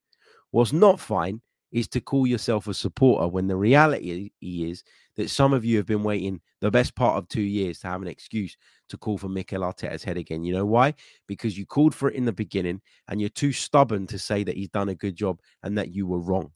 [0.50, 1.40] What's not fine
[1.72, 4.84] is to call yourself a supporter when the reality is
[5.16, 8.02] that some of you have been waiting the best part of two years to have
[8.02, 8.54] an excuse
[8.90, 10.44] to call for Mikel Arteta's head again.
[10.44, 10.92] You know why?
[11.26, 14.56] Because you called for it in the beginning and you're too stubborn to say that
[14.56, 16.52] he's done a good job and that you were wrong.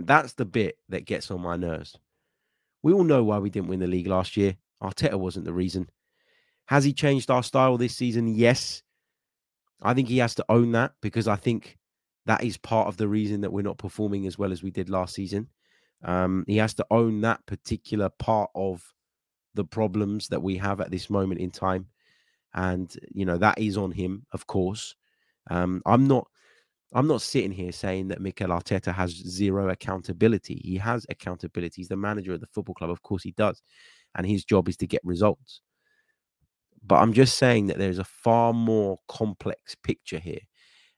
[0.00, 1.96] That's the bit that gets on my nerves.
[2.82, 4.56] We all know why we didn't win the league last year.
[4.82, 5.88] Arteta wasn't the reason.
[6.66, 8.28] Has he changed our style this season?
[8.28, 8.82] Yes.
[9.82, 11.78] I think he has to own that because I think
[12.26, 14.90] that is part of the reason that we're not performing as well as we did
[14.90, 15.48] last season.
[16.04, 18.92] Um, he has to own that particular part of
[19.54, 21.86] the problems that we have at this moment in time.
[22.54, 24.94] And, you know, that is on him, of course.
[25.50, 26.28] Um, I'm not
[26.94, 30.60] I'm not sitting here saying that Mikel Arteta has zero accountability.
[30.64, 31.74] He has accountability.
[31.76, 32.90] He's the manager of the football club.
[32.90, 33.62] Of course, he does.
[34.14, 35.60] And his job is to get results.
[36.86, 40.40] But I'm just saying that there's a far more complex picture here.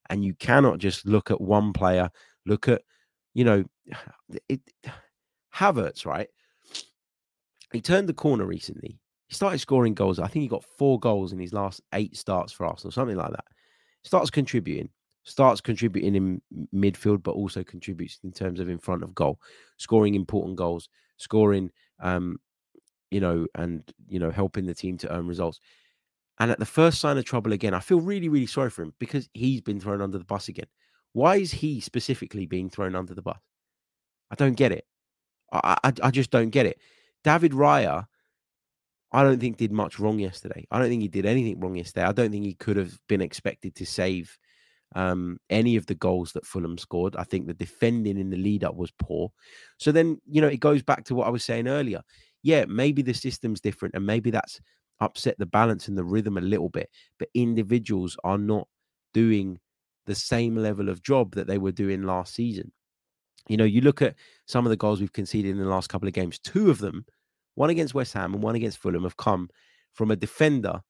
[0.09, 2.11] And you cannot just look at one player,
[2.47, 2.83] look at,
[3.35, 3.65] you know,
[4.49, 4.61] it,
[5.55, 6.29] Havertz, right?
[7.73, 9.01] He turned the corner recently.
[9.27, 10.21] He started scoring goals.
[10.21, 13.31] I think he got four goals in his last eight starts for Arsenal, something like
[13.31, 13.45] that.
[14.05, 14.89] Starts contributing
[15.23, 16.43] starts contributing in
[16.75, 19.39] midfield, but also contributes in terms of in front of goal,
[19.77, 22.39] scoring important goals, scoring, um,
[23.11, 25.61] you know, and you know, helping the team to earn results.
[26.39, 28.95] And at the first sign of trouble again, I feel really, really sorry for him
[28.99, 30.69] because he's been thrown under the bus again.
[31.13, 33.39] Why is he specifically being thrown under the bus?
[34.31, 34.87] I don't get it.
[35.53, 36.79] I, I, I just don't get it.
[37.25, 38.07] David Raya,
[39.13, 40.67] I don't think did much wrong yesterday.
[40.71, 42.07] I don't think he did anything wrong yesterday.
[42.07, 44.39] I don't think he could have been expected to save
[44.95, 47.17] um, any of the goals that Fulham scored.
[47.17, 49.31] I think the defending in the lead up was poor.
[49.79, 52.03] So then, you know, it goes back to what I was saying earlier.
[52.43, 54.61] Yeah, maybe the system's different and maybe that's
[55.01, 58.67] upset the balance and the rhythm a little bit, but individuals are not
[59.15, 59.59] doing
[60.07, 62.73] the same level of job that they were doing last season.
[63.49, 64.15] You know, you look at
[64.47, 67.05] some of the goals we've conceded in the last couple of games, two of them,
[67.55, 69.49] one against West Ham and one against Fulham, have come
[69.93, 70.81] from a defender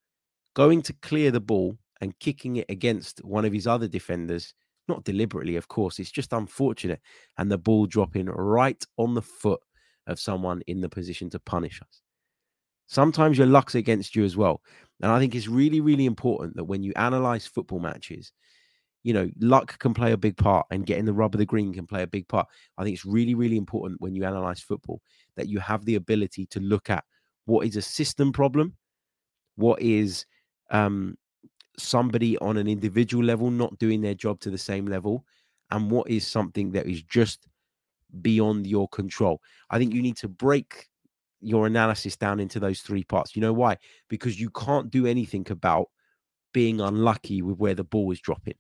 [0.55, 4.55] going to clear the ball and kicking it against one of his other defenders,
[4.89, 5.99] not deliberately, of course.
[5.99, 7.01] It's just unfortunate.
[7.39, 9.61] And the ball dropping right on the foot
[10.07, 12.03] of someone in the position to punish us.
[12.87, 14.63] Sometimes your luck's against you as well.
[15.01, 18.33] And I think it's really, really important that when you analyze football matches,
[19.03, 21.73] you know, luck can play a big part and getting the rub of the green
[21.73, 22.47] can play a big part.
[22.77, 25.01] I think it's really, really important when you analyze football
[25.37, 27.05] that you have the ability to look at
[27.47, 28.77] what is a system problem,
[29.57, 30.27] what is
[30.71, 31.17] um,
[31.83, 35.25] somebody on an individual level not doing their job to the same level
[35.71, 37.47] and what is something that is just
[38.23, 39.41] beyond your control.
[39.71, 40.89] I think you need to break
[41.41, 43.35] your analysis down into those three parts.
[43.35, 43.79] You know why?
[44.09, 45.89] Because you can't do anything about
[46.53, 48.55] being unlucky with where the ball is dropping.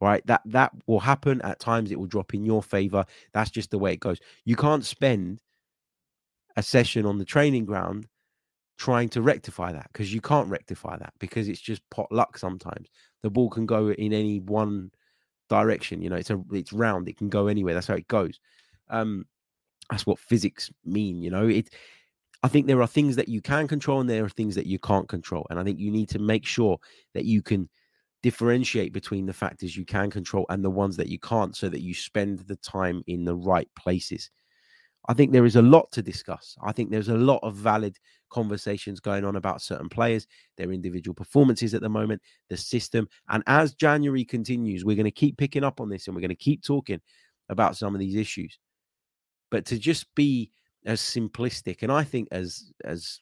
[0.00, 0.26] Right?
[0.26, 3.04] That that will happen at times it will drop in your favor.
[3.32, 4.18] That's just the way it goes.
[4.44, 5.40] You can't spend
[6.56, 8.06] a session on the training ground
[8.76, 12.88] trying to rectify that because you can't rectify that because it's just pot luck sometimes.
[13.22, 14.90] The ball can go in any one
[15.48, 17.74] direction, you know, it's a it's round, it can go anywhere.
[17.74, 18.40] That's how it goes.
[18.88, 19.26] Um
[19.90, 21.46] that's what physics mean, you know.
[21.46, 21.70] It
[22.42, 24.78] I think there are things that you can control and there are things that you
[24.78, 25.46] can't control.
[25.48, 26.78] And I think you need to make sure
[27.14, 27.68] that you can
[28.22, 31.82] differentiate between the factors you can control and the ones that you can't so that
[31.82, 34.30] you spend the time in the right places.
[35.08, 36.56] I think there is a lot to discuss.
[36.62, 37.98] I think there's a lot of valid
[38.34, 42.20] conversations going on about certain players, their individual performances at the moment,
[42.50, 43.08] the system.
[43.28, 46.28] And as January continues, we're going to keep picking up on this and we're going
[46.30, 47.00] to keep talking
[47.48, 48.58] about some of these issues.
[49.50, 50.50] But to just be
[50.84, 53.20] as simplistic, and I think as as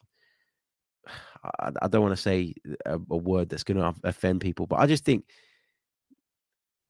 [1.59, 4.87] I, don't want to say a, a word that's going to offend people, but I
[4.87, 5.25] just think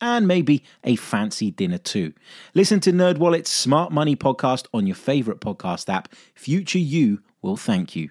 [0.00, 2.12] and maybe a fancy dinner too.
[2.54, 6.14] Listen to NerdWallet's Smart Money podcast on your favorite podcast app.
[6.34, 8.10] Future you will thank you.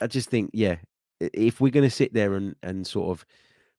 [0.00, 0.76] I just think, yeah,
[1.20, 3.26] if we're going to sit there and, and sort of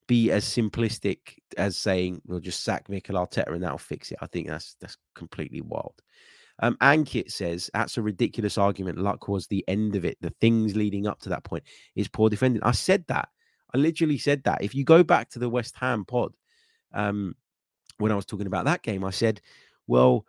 [0.08, 1.17] be as simplistic
[1.58, 4.97] as saying we'll just sack Mikel Arteta and that'll fix it, I think that's that's
[5.15, 6.01] completely wild.
[6.60, 8.97] Um, Ankit says that's a ridiculous argument.
[8.97, 10.17] Luck was the end of it.
[10.21, 11.63] The things leading up to that point
[11.95, 12.63] is poor defending.
[12.63, 13.30] I said that.
[13.73, 14.63] I literally said that.
[14.63, 16.34] If you go back to the West Ham pod,
[16.93, 17.36] um,
[17.97, 19.41] when I was talking about that game, I said,
[19.88, 20.25] well,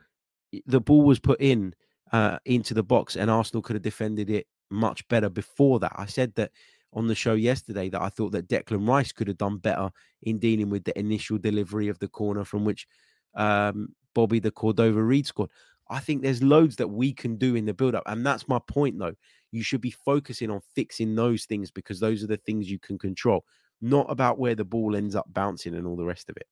[0.67, 1.75] the ball was put in
[2.13, 5.93] uh, into the box and Arsenal could have defended it much better before that.
[5.97, 6.51] I said that
[6.93, 9.91] on the show yesterday that I thought that Declan Rice could have done better
[10.23, 12.87] in dealing with the initial delivery of the corner from which
[13.35, 15.51] um, Bobby De Cordova-Reid scored.
[15.91, 18.03] I think there's loads that we can do in the build up.
[18.07, 19.15] And that's my point, though.
[19.53, 22.99] You should be focusing on fixing those things because those are the things you can
[22.99, 23.45] control,
[23.81, 26.47] not about where the ball ends up bouncing and all the rest of it.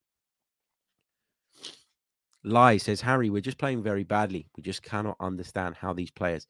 [2.45, 4.47] Lai says, Harry, we're just playing very badly.
[4.57, 6.47] We just cannot understand how these players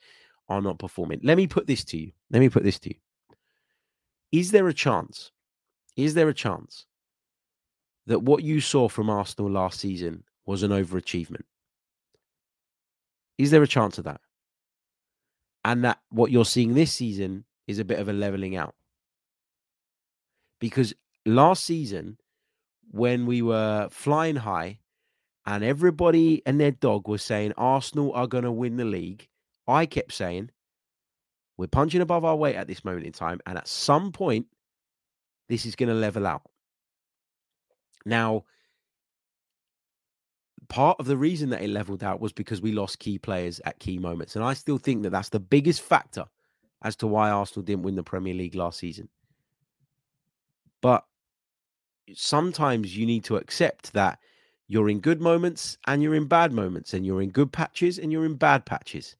[0.48, 1.20] are not performing.
[1.22, 2.12] Let me put this to you.
[2.30, 2.96] Let me put this to you.
[4.32, 5.32] Is there a chance?
[5.96, 6.86] Is there a chance
[8.06, 11.42] that what you saw from Arsenal last season was an overachievement?
[13.38, 14.20] Is there a chance of that?
[15.64, 18.74] And that what you're seeing this season is a bit of a leveling out?
[20.60, 22.18] Because last season,
[22.90, 24.78] when we were flying high
[25.44, 29.28] and everybody and their dog was saying Arsenal are going to win the league,
[29.68, 30.50] I kept saying,
[31.56, 33.40] we're punching above our weight at this moment in time.
[33.46, 34.46] And at some point,
[35.48, 36.42] this is going to level out.
[38.04, 38.44] Now,
[40.68, 43.78] part of the reason that it leveled out was because we lost key players at
[43.78, 44.36] key moments.
[44.36, 46.26] And I still think that that's the biggest factor
[46.82, 49.08] as to why Arsenal didn't win the Premier League last season.
[50.82, 51.04] But
[52.14, 54.18] sometimes you need to accept that
[54.68, 58.12] you're in good moments and you're in bad moments, and you're in good patches and
[58.12, 59.16] you're in bad patches.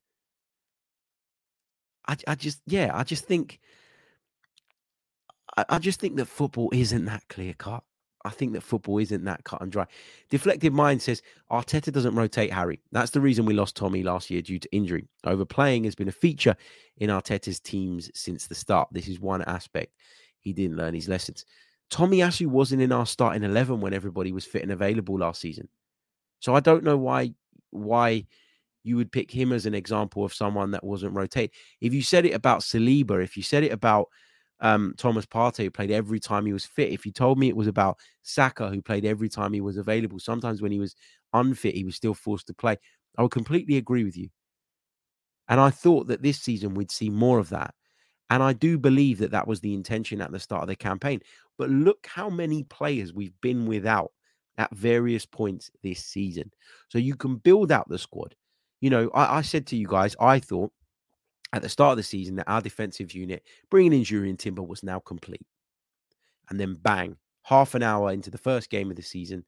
[2.09, 3.61] I, I just, yeah, I just think,
[5.57, 7.83] I, I just think that football isn't that clear cut.
[8.25, 9.87] I think that football isn't that cut and dry.
[10.31, 12.81] Deflected Mind says Arteta doesn't rotate Harry.
[12.91, 15.07] That's the reason we lost Tommy last year due to injury.
[15.25, 16.57] Overplaying has been a feature
[16.97, 18.89] in Arteta's teams since the start.
[18.91, 19.93] This is one aspect.
[20.41, 21.45] He didn't learn his lessons.
[21.91, 25.69] Tomiyasu wasn't in our starting 11 when everybody was fit and available last season.
[26.41, 27.33] So I don't know why
[27.71, 28.27] why
[28.87, 31.53] you would pick him as an example of someone that wasn't rotate.
[31.81, 34.09] If you said it about Saliba, if you said it about
[34.61, 37.57] um, Thomas Partey, who played every time he was fit, if you told me it
[37.57, 40.95] was about Saka, who played every time he was available, sometimes when he was
[41.33, 42.77] unfit, he was still forced to play,
[43.19, 44.29] I would completely agree with you.
[45.49, 47.75] And I thought that this season we'd see more of that.
[48.31, 51.21] And I do believe that that was the intention at the start of the campaign.
[51.59, 54.13] But look how many players we've been without
[54.59, 56.51] at various points this season.
[56.89, 58.35] So you can build out the squad
[58.81, 60.73] you know, I, I said to you guys, I thought
[61.53, 64.83] at the start of the season that our defensive unit, bringing in Jurrien Timber, was
[64.83, 65.47] now complete.
[66.51, 69.45] And then bang, half an hour into the first game of the season,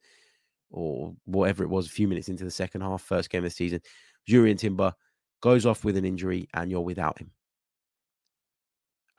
[0.71, 3.55] or whatever it was, a few minutes into the second half, first game of the
[3.55, 3.81] season,
[4.29, 4.93] Jurrien Timber
[5.41, 7.31] goes off with an injury and you're without him.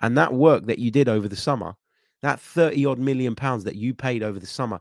[0.01, 1.75] And that work that you did over the summer,
[2.21, 4.79] that 30 odd million pounds that you paid over the summer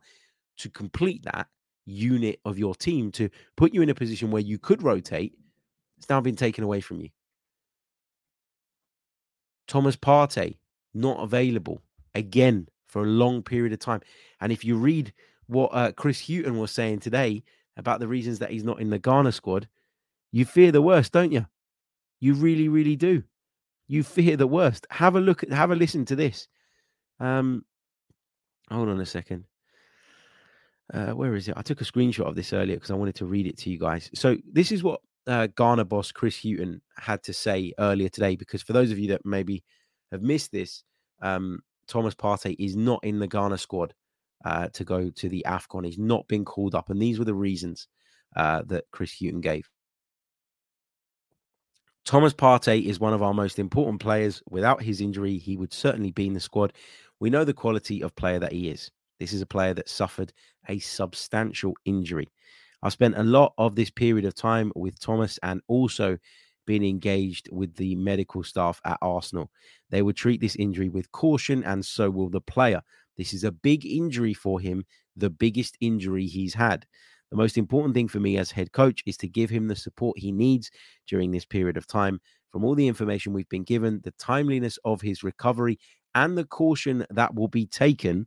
[0.58, 1.48] to complete that,
[1.88, 5.34] unit of your team to put you in a position where you could rotate,
[5.96, 7.08] it's now been taken away from you.
[9.66, 10.58] Thomas Partey,
[10.94, 11.82] not available
[12.14, 14.00] again for a long period of time.
[14.40, 15.12] And if you read
[15.46, 17.42] what uh, Chris Hughton was saying today
[17.76, 19.68] about the reasons that he's not in the Ghana squad,
[20.32, 21.46] you fear the worst, don't you?
[22.20, 23.22] You really, really do.
[23.86, 24.86] You fear the worst.
[24.90, 26.48] Have a look at, have a listen to this.
[27.20, 27.64] Um,
[28.70, 29.44] hold on a second
[30.92, 31.54] uh, where is it?
[31.56, 33.78] I took a screenshot of this earlier because I wanted to read it to you
[33.78, 34.10] guys.
[34.14, 38.36] So this is what uh, Ghana boss Chris Hughton had to say earlier today.
[38.36, 39.62] Because for those of you that maybe
[40.12, 40.82] have missed this,
[41.20, 43.94] um, Thomas Partey is not in the Ghana squad
[44.44, 45.84] uh, to go to the Afcon.
[45.84, 47.88] He's not been called up, and these were the reasons
[48.36, 49.68] uh, that Chris Hughton gave.
[52.04, 54.42] Thomas Partey is one of our most important players.
[54.48, 56.72] Without his injury, he would certainly be in the squad.
[57.20, 58.90] We know the quality of player that he is.
[59.18, 60.32] This is a player that suffered
[60.68, 62.28] a substantial injury.
[62.82, 66.18] I've spent a lot of this period of time with Thomas and also
[66.66, 69.50] been engaged with the medical staff at Arsenal.
[69.90, 72.82] They will treat this injury with caution, and so will the player.
[73.16, 74.84] This is a big injury for him,
[75.16, 76.86] the biggest injury he's had.
[77.30, 80.18] The most important thing for me as head coach is to give him the support
[80.18, 80.70] he needs
[81.06, 82.20] during this period of time.
[82.52, 85.78] From all the information we've been given, the timeliness of his recovery,
[86.14, 88.26] and the caution that will be taken,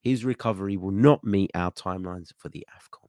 [0.00, 3.08] his recovery will not meet our timelines for the AFCON.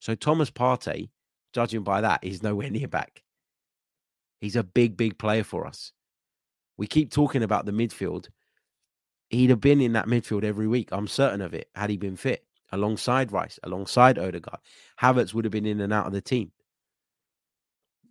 [0.00, 1.10] So Thomas Partey,
[1.52, 3.22] judging by that, is nowhere near back.
[4.40, 5.92] He's a big, big player for us.
[6.76, 8.28] We keep talking about the midfield.
[9.30, 10.90] He'd have been in that midfield every week.
[10.92, 14.60] I'm certain of it, had he been fit, alongside Rice, alongside Odegaard.
[15.00, 16.52] Havertz would have been in and out of the team.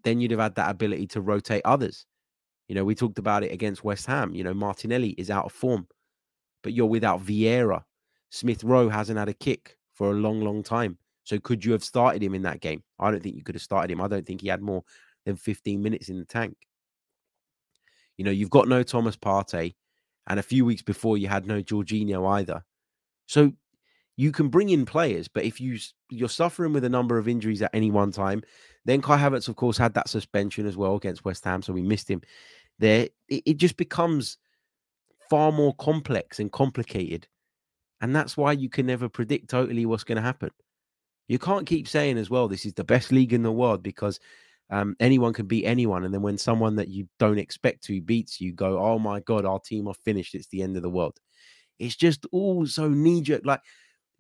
[0.03, 2.05] Then you'd have had that ability to rotate others.
[2.67, 4.35] You know, we talked about it against West Ham.
[4.35, 5.88] You know, Martinelli is out of form,
[6.68, 7.82] but you're without Vieira.
[8.30, 10.97] Smith Rowe hasn't had a kick for a long, long time.
[11.24, 12.84] So could you have started him in that game?
[12.99, 14.01] I don't think you could have started him.
[14.01, 14.84] I don't think he had more
[15.26, 16.57] than 15 minutes in the tank.
[18.18, 19.76] You know, you've got no Thomas Partey,
[20.28, 22.65] and a few weeks before you had no Jorginho either.
[23.28, 23.53] So
[24.18, 27.61] you can bring in players, but if you you're suffering with a number of injuries
[27.61, 28.43] at any one time,
[28.84, 31.82] then Kai Havertz, of course, had that suspension as well against West Ham, so we
[31.82, 32.22] missed him.
[32.78, 34.38] There, it, it just becomes
[35.30, 37.28] far more complex and complicated,
[38.01, 40.51] and that's why you can never predict totally what's going to happen.
[41.28, 44.19] You can't keep saying as well, this is the best league in the world because
[44.69, 46.03] um, anyone can beat anyone.
[46.03, 49.45] And then when someone that you don't expect to beats you, go, oh my God,
[49.45, 50.36] our team are finished.
[50.36, 51.17] It's the end of the world.
[51.80, 53.41] It's just all so knee jerk.
[53.45, 53.61] Like,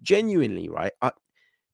[0.01, 0.91] genuinely, right?
[1.01, 1.11] I,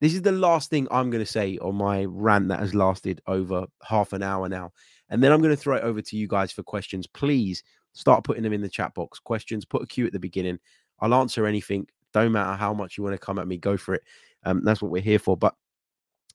[0.01, 3.21] this is the last thing I'm going to say on my rant that has lasted
[3.27, 4.71] over half an hour now.
[5.09, 7.07] And then I'm going to throw it over to you guys for questions.
[7.07, 7.63] Please
[7.93, 9.19] start putting them in the chat box.
[9.19, 10.59] Questions, put a Q at the beginning.
[10.99, 11.87] I'll answer anything.
[12.11, 14.03] Don't matter how much you want to come at me, go for it.
[14.43, 15.37] Um, that's what we're here for.
[15.37, 15.55] But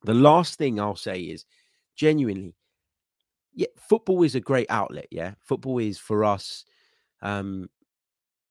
[0.05, 1.45] the last thing I'll say is
[1.95, 2.55] genuinely,
[3.55, 5.07] yeah, football is a great outlet.
[5.11, 6.65] Yeah, football is for us
[7.23, 7.69] um,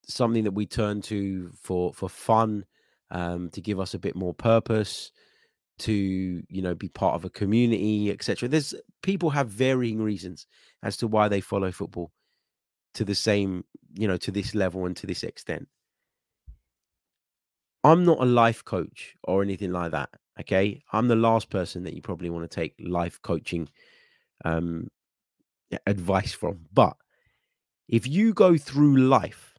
[0.08, 2.66] something that we turn to for for fun,
[3.12, 5.12] um, to give us a bit more purpose,
[5.80, 8.50] to you know be part of a community, etc.
[8.50, 10.48] There's people have varying reasons
[10.84, 12.12] as to why they follow football
[12.98, 15.68] to the same, you know, to this level and to this extent.
[17.84, 20.10] I'm not a life coach or anything like that.
[20.40, 20.82] Okay.
[20.92, 23.70] I'm the last person that you probably want to take life coaching
[24.46, 24.88] um,
[25.86, 26.62] advice from.
[26.74, 26.98] But
[27.88, 29.54] if you go through life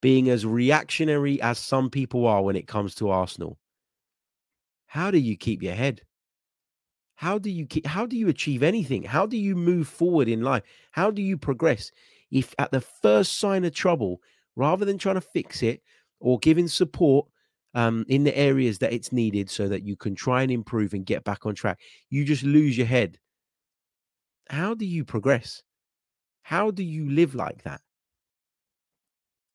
[0.00, 3.58] being as reactionary as some people are when it comes to Arsenal,
[4.86, 6.02] how do you keep your head?
[7.16, 9.02] How do you keep, how do you achieve anything?
[9.02, 10.62] How do you move forward in life?
[10.92, 11.90] How do you progress?
[12.30, 14.20] If at the first sign of trouble,
[14.56, 15.82] rather than trying to fix it
[16.20, 17.26] or giving support,
[17.74, 21.06] um, in the areas that it's needed so that you can try and improve and
[21.06, 21.78] get back on track.
[22.10, 23.18] You just lose your head.
[24.50, 25.62] How do you progress?
[26.42, 27.82] How do you live like that?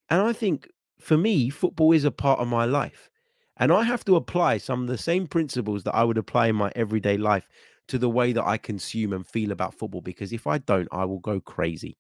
[0.10, 0.70] And I think
[1.00, 3.10] for me, football is a part of my life.
[3.58, 6.56] And I have to apply some of the same principles that I would apply in
[6.56, 7.48] my everyday life
[7.88, 10.02] to the way that I consume and feel about football.
[10.02, 11.98] Because if I don't, I will go crazy.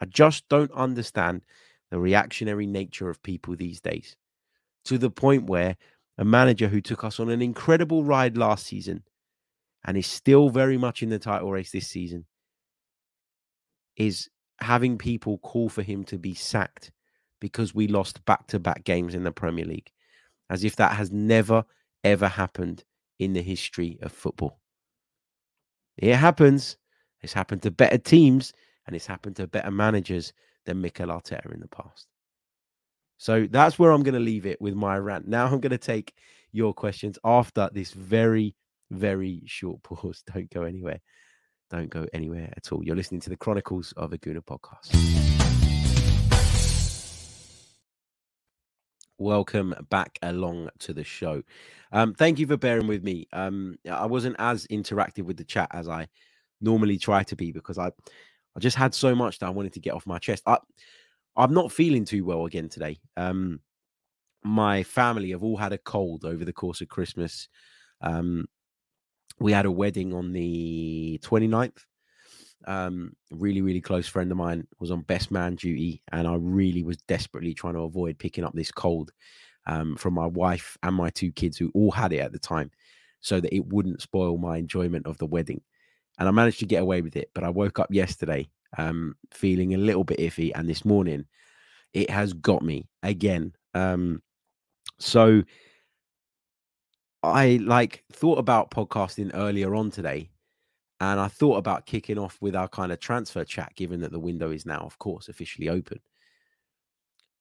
[0.00, 1.42] I just don't understand
[1.90, 4.16] the reactionary nature of people these days
[4.84, 5.76] to the point where
[6.18, 9.02] a manager who took us on an incredible ride last season
[9.84, 12.26] and is still very much in the title race this season
[13.96, 14.28] is
[14.60, 16.92] having people call for him to be sacked
[17.40, 19.90] because we lost back to back games in the Premier League,
[20.50, 21.64] as if that has never,
[22.04, 22.84] ever happened
[23.18, 24.60] in the history of football.
[25.96, 26.76] It happens.
[27.22, 28.52] It's happened to better teams
[28.86, 30.32] and it's happened to better managers
[30.66, 32.06] than Mikel Arteta in the past.
[33.18, 35.28] So that's where I'm going to leave it with my rant.
[35.28, 36.14] Now I'm going to take
[36.52, 38.56] your questions after this very,
[38.90, 40.22] very short pause.
[40.32, 41.00] Don't go anywhere.
[41.70, 42.82] Don't go anywhere at all.
[42.82, 44.90] You're listening to the Chronicles of a Gooner podcast.
[49.18, 51.42] Welcome back along to the show.
[51.92, 53.28] Um, thank you for bearing with me.
[53.34, 56.08] Um, I wasn't as interactive with the chat as I
[56.62, 57.90] normally try to be because I,
[58.56, 60.42] I just had so much that I wanted to get off my chest.
[60.46, 60.58] I,
[61.36, 62.98] I'm not feeling too well again today.
[63.16, 63.60] Um,
[64.42, 67.48] my family have all had a cold over the course of Christmas.
[68.00, 68.46] Um,
[69.38, 71.84] we had a wedding on the 29th.
[72.66, 76.82] Um, really, really close friend of mine was on best man duty, and I really
[76.82, 79.12] was desperately trying to avoid picking up this cold
[79.66, 82.70] um, from my wife and my two kids who all had it at the time,
[83.20, 85.62] so that it wouldn't spoil my enjoyment of the wedding.
[86.20, 88.48] And I managed to get away with it, but I woke up yesterday
[88.78, 90.52] um, feeling a little bit iffy.
[90.54, 91.24] And this morning,
[91.92, 93.52] it has got me again.
[93.74, 94.22] Um,
[94.98, 95.42] so
[97.22, 100.30] I like thought about podcasting earlier on today,
[101.00, 104.20] And I thought about kicking off with our kind of transfer chat, given that the
[104.20, 105.98] window is now, of course, officially open.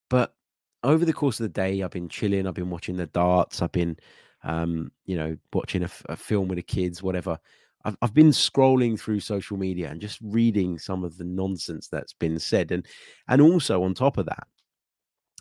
[0.10, 0.34] But
[0.82, 2.48] over the course of the day, I've been chilling.
[2.48, 3.62] I've been watching the darts.
[3.62, 3.98] I've been,
[4.44, 7.38] um, you know, watching a, a film with the kids, whatever.
[7.86, 12.14] I've, I've been scrolling through social media and just reading some of the nonsense that's
[12.14, 12.86] been said, and
[13.28, 14.48] and also on top of that,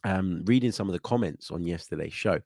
[0.05, 2.41] um, reading some of the comments on yesterday's show.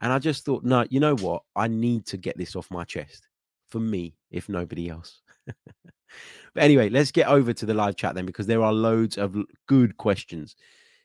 [0.00, 1.42] And I just thought, no, you know what?
[1.56, 3.28] I need to get this off my chest
[3.68, 5.22] for me, if nobody else.
[5.46, 9.36] but anyway, let's get over to the live chat then, because there are loads of
[9.66, 10.56] good questions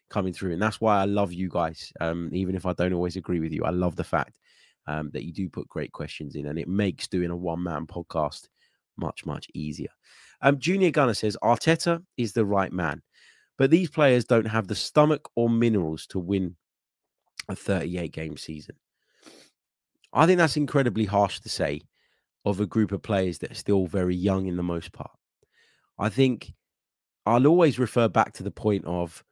[0.10, 0.54] coming through.
[0.54, 1.94] And that's why I love you guys.
[2.02, 4.38] Um, even if I don't always agree with you, I love the fact
[4.90, 7.86] um, that you do put great questions in, and it makes doing a one man
[7.86, 8.48] podcast
[8.98, 9.90] much, much easier.
[10.42, 13.02] Um, Junior Gunner says Arteta is the right man.
[13.60, 16.56] But these players don't have the stomach or minerals to win
[17.50, 18.78] a 38 game season.
[20.14, 21.82] I think that's incredibly harsh to say
[22.46, 25.12] of a group of players that are still very young in the most part.
[26.00, 26.54] I think
[27.26, 29.24] I'll always refer back to the point of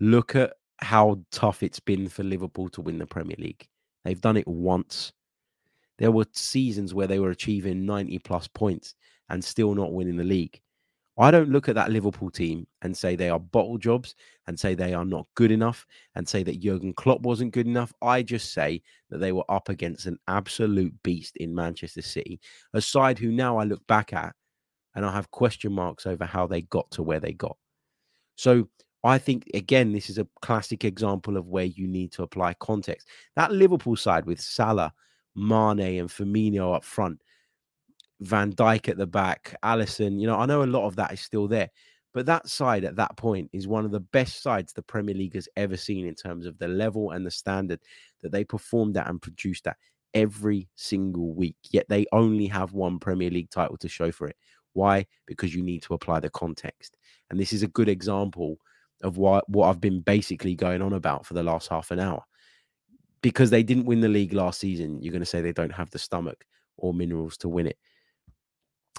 [0.00, 3.68] look at how tough it's been for Liverpool to win the Premier League.
[4.04, 5.12] They've done it once.
[5.98, 8.94] There were seasons where they were achieving 90 plus points
[9.28, 10.60] and still not winning the league.
[11.16, 14.16] I don't look at that Liverpool team and say they are bottle jobs
[14.48, 15.86] and say they are not good enough
[16.16, 17.92] and say that Jurgen Klopp wasn't good enough.
[18.02, 22.40] I just say that they were up against an absolute beast in Manchester City,
[22.72, 24.34] a side who now I look back at
[24.96, 27.56] and I have question marks over how they got to where they got.
[28.36, 28.68] So
[29.04, 33.08] I think, again, this is a classic example of where you need to apply context.
[33.36, 34.92] That Liverpool side with Salah,
[35.34, 37.20] Mane, and Firmino up front
[38.20, 40.20] Van Dijk at the back, Alisson.
[40.20, 41.68] You know, I know a lot of that is still there,
[42.12, 45.34] but that side at that point is one of the best sides the Premier League
[45.34, 47.80] has ever seen in terms of the level and the standard
[48.22, 49.76] that they performed at and produced at
[50.14, 51.56] every single week.
[51.70, 54.36] Yet they only have one Premier League title to show for it.
[54.72, 55.06] Why?
[55.26, 56.96] Because you need to apply the context.
[57.30, 58.58] And this is a good example
[59.02, 62.22] of what, what I've been basically going on about for the last half an hour.
[63.22, 65.90] Because they didn't win the league last season, you're going to say they don't have
[65.90, 66.44] the stomach
[66.76, 67.78] or minerals to win it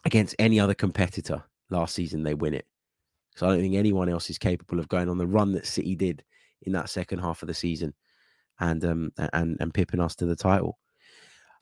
[0.05, 2.65] against any other competitor last season, they win it.
[3.35, 5.95] So I don't think anyone else is capable of going on the run that City
[5.95, 6.23] did
[6.61, 7.93] in that second half of the season
[8.59, 10.79] and um and and pipping us to the title.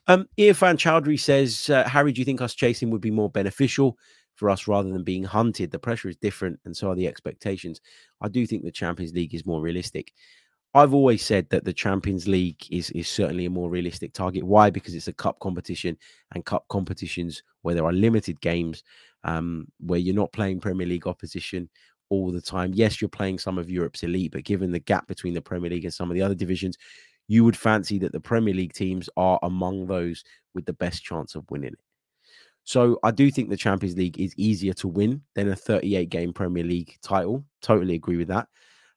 [0.06, 3.96] Um, Irfan Chowdhury says, uh, Harry, do you think us chasing would be more beneficial
[4.34, 5.70] for us rather than being hunted?
[5.70, 7.80] The pressure is different, and so are the expectations.
[8.20, 10.12] I do think the Champions League is more realistic.
[10.76, 14.42] I've always said that the Champions League is is certainly a more realistic target.
[14.42, 14.70] Why?
[14.70, 15.96] Because it's a cup competition,
[16.34, 18.82] and cup competitions where there are limited games,
[19.22, 21.68] um, where you're not playing Premier League opposition
[22.10, 22.72] all the time.
[22.74, 25.84] Yes, you're playing some of Europe's elite, but given the gap between the Premier League
[25.84, 26.76] and some of the other divisions,
[27.28, 30.24] you would fancy that the Premier League teams are among those
[30.54, 31.83] with the best chance of winning it.
[32.64, 36.32] So I do think the Champions League is easier to win than a 38 game
[36.32, 37.44] Premier League title.
[37.62, 38.48] Totally agree with that.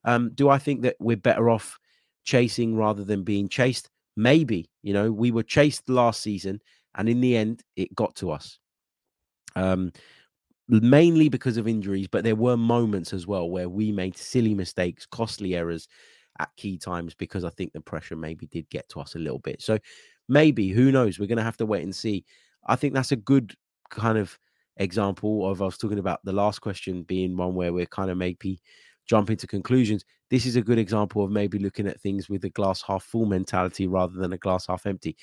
[0.05, 1.77] Um, do I think that we're better off
[2.23, 3.89] chasing rather than being chased?
[4.15, 4.69] Maybe.
[4.83, 6.61] You know, we were chased last season,
[6.95, 8.57] and in the end, it got to us.
[9.55, 9.91] Um,
[10.69, 15.05] mainly because of injuries, but there were moments as well where we made silly mistakes,
[15.05, 15.87] costly errors
[16.39, 19.39] at key times because I think the pressure maybe did get to us a little
[19.39, 19.61] bit.
[19.61, 19.79] So
[20.27, 21.19] maybe, who knows?
[21.19, 22.25] We're going to have to wait and see.
[22.67, 23.53] I think that's a good
[23.89, 24.37] kind of
[24.77, 28.17] example of I was talking about the last question being one where we're kind of
[28.17, 28.61] maybe
[29.07, 30.05] jump into conclusions.
[30.29, 33.25] This is a good example of maybe looking at things with a glass half full
[33.25, 35.15] mentality rather than a glass half empty.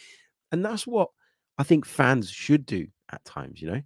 [0.53, 1.11] And that's what
[1.59, 3.83] I think fans should do at times, you know.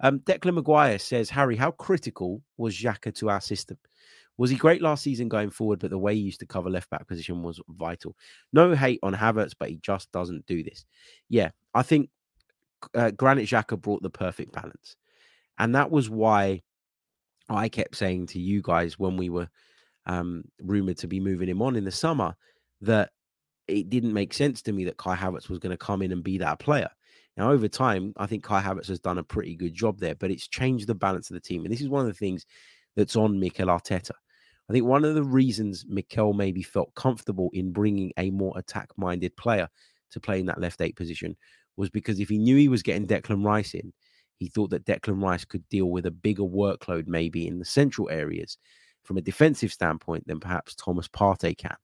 [0.00, 3.78] Um, Declan Maguire says, Harry, how critical was Xhaka to our system?
[4.36, 6.90] Was he great last season going forward, but the way he used to cover left
[6.90, 8.16] back position was vital?
[8.52, 10.84] No hate on Havertz, but he just doesn't do this.
[11.28, 12.10] Yeah, I think
[12.94, 14.96] uh, Granit Xhaka brought the perfect balance.
[15.58, 16.62] And that was why
[17.48, 19.48] I kept saying to you guys when we were
[20.06, 22.34] um, rumored to be moving him on in the summer
[22.80, 23.10] that
[23.68, 26.22] it didn't make sense to me that Kai Havertz was going to come in and
[26.22, 26.90] be that player.
[27.36, 30.30] Now, over time, I think Kai Havertz has done a pretty good job there, but
[30.30, 31.64] it's changed the balance of the team.
[31.64, 32.46] And this is one of the things
[32.94, 34.12] that's on Mikel Arteta.
[34.68, 38.90] I think one of the reasons Mikel maybe felt comfortable in bringing a more attack
[38.96, 39.68] minded player
[40.12, 41.36] to play in that left eight position
[41.76, 43.92] was because if he knew he was getting Declan Rice in,
[44.38, 48.10] he thought that Declan Rice could deal with a bigger workload maybe in the central
[48.10, 48.58] areas
[49.04, 51.76] from a defensive standpoint than perhaps Thomas Partey can.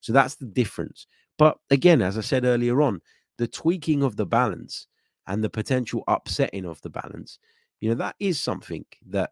[0.00, 1.06] So that's the difference.
[1.38, 3.00] But again, as I said earlier on,
[3.38, 4.86] the tweaking of the balance
[5.26, 7.38] and the potential upsetting of the balance,
[7.80, 9.30] you know, that is something that,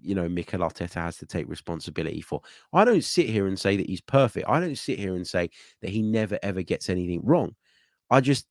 [0.00, 2.40] you know, Mikel Arteta has to take responsibility for.
[2.72, 4.48] I don't sit here and say that he's perfect.
[4.48, 5.50] I don't sit here and say
[5.82, 7.54] that he never ever gets anything wrong.
[8.10, 8.46] I just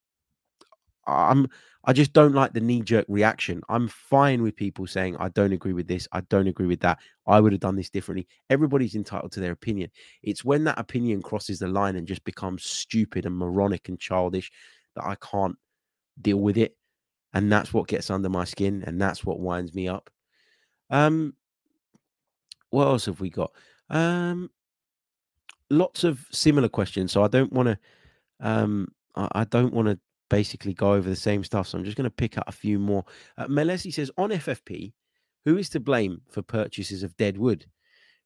[1.08, 1.47] I'm
[1.86, 3.62] I just don't like the knee jerk reaction.
[3.68, 6.08] I'm fine with people saying, I don't agree with this.
[6.14, 6.99] I don't agree with that.
[7.28, 8.26] I would have done this differently.
[8.49, 9.91] Everybody's entitled to their opinion.
[10.22, 14.49] It's when that opinion crosses the line and just becomes stupid and moronic and childish
[14.95, 15.58] that I can't
[16.22, 16.78] deal with it.
[17.34, 18.84] And that's what gets under my skin.
[18.88, 20.10] And that's what winds me up.
[20.89, 21.34] Um,
[22.70, 23.51] what else have we got?
[23.89, 24.51] Um,
[25.70, 27.12] lots of similar questions.
[27.12, 27.80] So I don't want to,
[28.39, 29.99] um, I, I don't want to
[30.34, 31.67] basically go over the same stuff.
[31.67, 33.05] So I'm just going to pick up a few more.
[33.38, 34.91] Uh, Melesi says on FFP,
[35.45, 37.67] who is to blame for purchases of dead wood?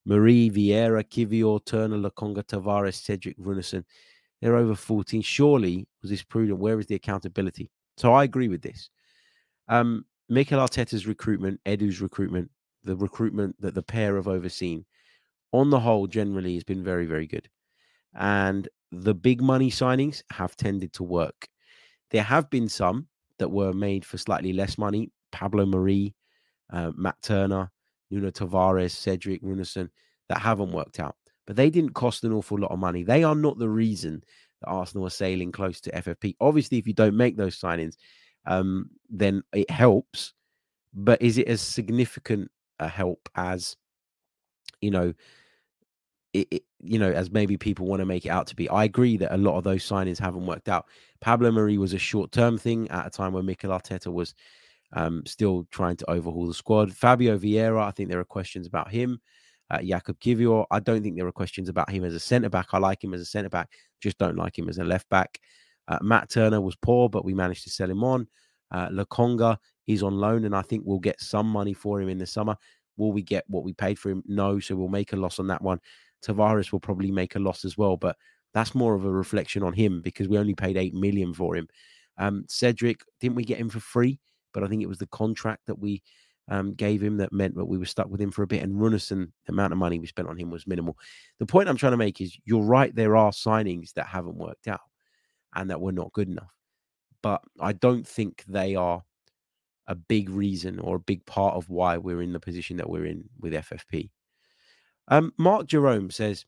[0.06, 3.84] Mari, Vieira, Kiwior, Turner, Lokonga, Tavares, Cedric, Runarsson.
[4.40, 5.20] They're over 14.
[5.20, 6.58] Surely was this prudent?
[6.58, 7.70] Where is the accountability?
[7.98, 8.88] So I agree with this.
[9.68, 12.50] Um, Mikel Arteta's recruitment, Edu's recruitment,
[12.84, 14.86] the recruitment that the pair have overseen,
[15.52, 17.50] on the whole, generally has been very, very good.
[18.14, 21.48] And the big money signings have tended to work.
[22.10, 23.06] There have been some
[23.38, 25.10] that were made for slightly less money.
[25.32, 26.14] Pablo Mari,
[26.72, 27.70] uh, Matt Turner,
[28.10, 29.88] Nuno Tavares, Cedric Runarsson,
[30.28, 31.16] that haven't worked out.
[31.46, 33.02] But they didn't cost an awful lot of money.
[33.02, 34.22] They are not the reason
[34.60, 36.36] that Arsenal are sailing close to FFP.
[36.40, 37.96] Obviously, if you don't make those signings,
[38.46, 40.34] um, then it helps.
[40.94, 43.76] But is it as significant a help as,
[44.80, 45.14] you know,
[46.32, 48.68] it, it, you know, as maybe people want to make it out to be.
[48.68, 50.86] I agree that a lot of those signings haven't worked out.
[51.20, 54.34] Pablo Mari was a short term thing at a time when Mikel Arteta was
[54.92, 56.92] um, still trying to overhaul the squad.
[56.92, 59.20] Fabio Vieira, I think there are questions about him.
[59.70, 62.68] Uh, Jakub Kiwior, I don't think there are questions about him as a centre back.
[62.72, 63.70] I like him as a centre back,
[64.00, 65.38] just don't like him as a left back.
[65.88, 68.26] Uh, Matt Turner was poor, but we managed to sell him on.
[68.70, 72.18] Uh, Lokonga is on loan, and I think we'll get some money for him in
[72.18, 72.56] the summer.
[72.96, 74.22] Will we get what we paid for him?
[74.26, 75.80] No, so we'll make a loss on that one.
[76.24, 78.16] Tavares will probably make a loss as well, but
[78.54, 81.68] that's more of a reflection on him because we only paid eight million for him.
[82.16, 84.20] Um, Cedric, didn't we get him for free?
[84.52, 86.02] But I think it was the contract that we
[86.50, 88.62] um, gave him that meant that we were stuck with him for a bit.
[88.62, 90.96] And Runarsson, the amount of money we spent on him was minimal.
[91.38, 94.66] The point I'm trying to make is you're right, there are signings that haven't worked
[94.66, 94.80] out
[95.54, 96.52] and that were not good enough.
[97.22, 99.02] But I don't think they are
[99.86, 103.06] a big reason or a big part of why we're in the position that we're
[103.06, 104.10] in with FFP.
[105.08, 106.44] Um, Mark Jerome says,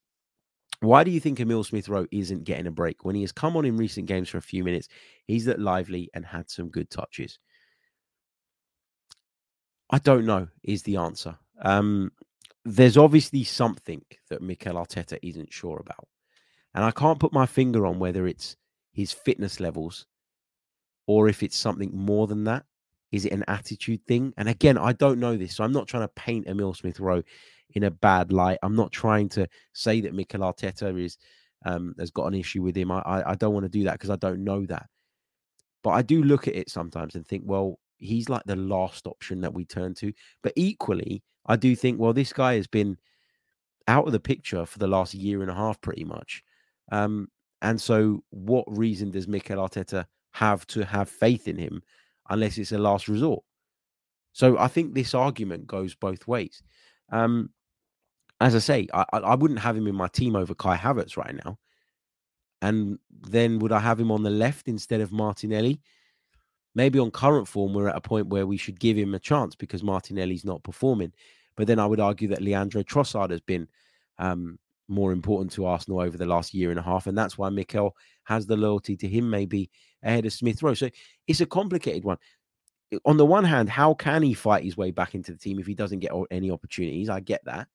[0.80, 3.04] why do you think Emil Smith Rowe isn't getting a break?
[3.04, 4.88] When he has come on in recent games for a few minutes,
[5.26, 7.38] he's that lively and had some good touches.
[9.90, 11.36] I don't know, is the answer.
[11.62, 12.12] Um,
[12.64, 16.08] there's obviously something that Mikel Arteta isn't sure about.
[16.74, 18.56] And I can't put my finger on whether it's
[18.92, 20.06] his fitness levels
[21.06, 22.64] or if it's something more than that.
[23.12, 24.32] Is it an attitude thing?
[24.36, 25.56] And again, I don't know this.
[25.56, 27.22] So I'm not trying to paint Emil Smith Rowe
[27.74, 28.58] in a bad light.
[28.62, 31.18] I'm not trying to say that Mikel Arteta is
[31.64, 32.90] um, has got an issue with him.
[32.90, 34.86] I I, I don't want to do that because I don't know that.
[35.82, 39.40] But I do look at it sometimes and think, well, he's like the last option
[39.40, 40.12] that we turn to.
[40.42, 42.98] But equally, I do think, well, this guy has been
[43.88, 46.42] out of the picture for the last year and a half, pretty much.
[46.92, 47.28] Um,
[47.62, 51.82] and so, what reason does Mikel Arteta have to have faith in him
[52.30, 53.42] unless it's a last resort?
[54.32, 56.62] So, I think this argument goes both ways.
[57.10, 57.50] Um,
[58.40, 61.34] as I say, I, I wouldn't have him in my team over Kai Havertz right
[61.44, 61.58] now.
[62.62, 65.80] And then would I have him on the left instead of Martinelli?
[66.74, 69.54] Maybe on current form, we're at a point where we should give him a chance
[69.54, 71.12] because Martinelli's not performing.
[71.56, 73.68] But then I would argue that Leandro Trossard has been
[74.18, 74.58] um,
[74.88, 77.06] more important to Arsenal over the last year and a half.
[77.06, 79.70] And that's why Mikel has the loyalty to him, maybe
[80.02, 80.74] ahead of Smith Rowe.
[80.74, 80.88] So
[81.26, 82.18] it's a complicated one.
[83.04, 85.66] On the one hand, how can he fight his way back into the team if
[85.66, 87.08] he doesn't get any opportunities?
[87.08, 87.68] I get that.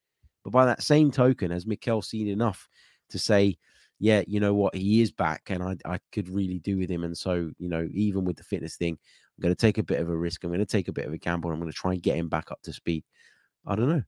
[0.44, 2.68] But by that same token, has Mikel seen enough
[3.10, 3.58] to say,
[4.00, 7.04] yeah, you know what, he is back and I, I could really do with him.
[7.04, 8.98] And so, you know, even with the fitness thing,
[9.38, 10.44] I'm going to take a bit of a risk.
[10.44, 11.50] I'm going to take a bit of a gamble.
[11.50, 13.06] I'm going to try and get him back up to speed.
[13.66, 14.04] I don't know.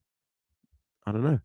[1.06, 1.40] I don't know.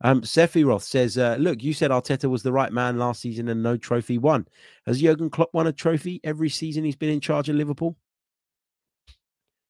[0.00, 3.62] Um, Sephiroth says, uh, look, you said Arteta was the right man last season and
[3.62, 4.46] no trophy won.
[4.86, 7.96] Has Jurgen Klopp won a trophy every season he's been in charge of Liverpool?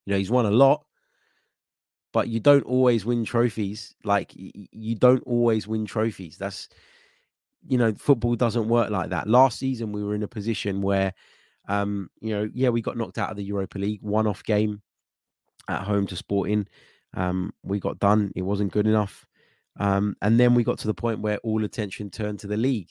[0.05, 0.85] You know, he's won a lot,
[2.13, 3.95] but you don't always win trophies.
[4.05, 6.37] Like you don't always win trophies.
[6.37, 6.69] That's
[7.67, 9.29] you know, football doesn't work like that.
[9.29, 11.13] Last season we were in a position where
[11.69, 14.81] um, you know, yeah, we got knocked out of the Europa League, one off game
[15.69, 16.67] at home to Sporting.
[17.15, 18.33] Um, we got done.
[18.35, 19.27] It wasn't good enough.
[19.79, 22.91] Um, and then we got to the point where all attention turned to the league.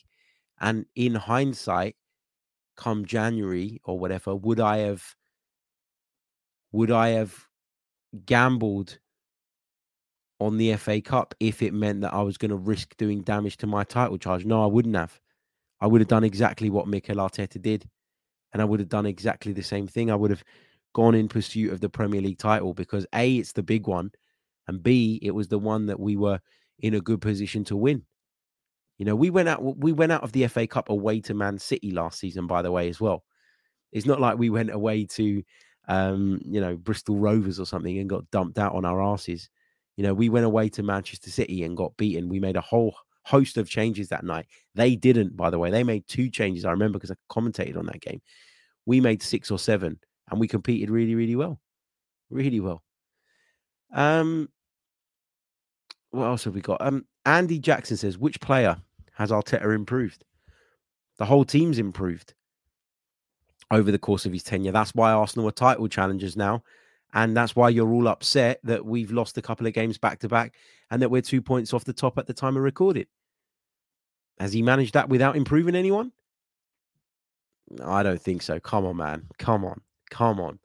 [0.60, 1.96] And in hindsight,
[2.76, 5.04] come January or whatever, would I have
[6.72, 7.36] would I have
[8.26, 9.00] gambled
[10.40, 13.58] on the FA Cup if it meant that I was going to risk doing damage
[13.58, 14.46] to my title charge.
[14.46, 15.20] No, I wouldn't have.
[15.82, 17.90] I would have done exactly what Mikel Arteta did.
[18.54, 20.12] and I would have done exactly the same thing.
[20.12, 20.44] I would have
[20.94, 24.12] gone in pursuit of the Premier League title because A, it's the big one,
[24.68, 26.40] and B, it was the one that we were
[26.80, 28.04] in a good position to win.
[28.98, 31.60] You know, we went out we went out of the FA Cup away to Man
[31.60, 33.24] City last season, by the way, as well.
[33.92, 35.44] It's not like we went away to
[35.88, 39.50] um, you know, Bristol Rovers or something and got dumped out on our asses.
[39.96, 42.30] You know, we went away to Manchester City and got beaten.
[42.30, 44.48] We made a whole host of changes that night.
[44.76, 45.72] They didn't, by the way.
[45.72, 46.66] They made two changes.
[46.66, 48.22] I remember because I commentated on that game.
[48.86, 50.00] We made six or seven
[50.30, 51.60] and we competed really, really well.
[52.30, 52.84] Really well.
[53.94, 54.50] Um,
[56.18, 56.82] what else have we got?
[56.82, 58.78] Um, Andy Jackson says, which player
[59.14, 60.26] has Arteta improved?
[61.18, 62.34] The whole team's improved
[63.72, 64.72] over the course of his tenure.
[64.72, 66.64] That's why Arsenal are title challengers now.
[67.14, 70.28] And that's why you're all upset that we've lost a couple of games back to
[70.28, 70.56] back
[70.92, 73.06] and that we're two points off the top at the time of recording.
[74.40, 76.12] Has he managed that without improving anyone?
[77.84, 78.60] I don't think so.
[78.60, 79.28] Come on, man.
[79.40, 79.82] Come on.
[80.10, 80.60] Come on.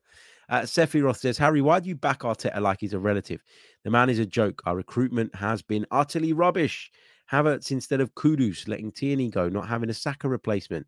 [0.49, 3.43] Uh, Roth says, Harry, why do you back Arteta like he's a relative?
[3.85, 4.63] The man is a joke.
[4.67, 6.91] Our recruitment has been utterly rubbish.
[7.31, 10.87] Havertz instead of Kudus, letting Tierney go, not having a Saka replacement.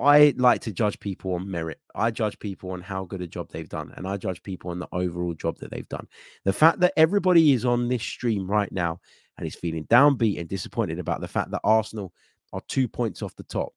[0.00, 1.80] I like to judge people on merit.
[1.94, 4.78] I judge people on how good a job they've done, and I judge people on
[4.78, 6.06] the overall job that they've done.
[6.44, 9.00] The fact that everybody is on this stream right now
[9.36, 12.12] and is feeling downbeat and disappointed about the fact that Arsenal
[12.52, 13.72] are two points off the top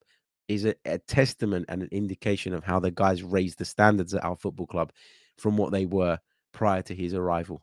[0.48, 4.24] is a, a testament and an indication of how the guys raised the standards at
[4.24, 4.92] our football club
[5.38, 6.18] from what they were
[6.52, 7.62] prior to his arrival.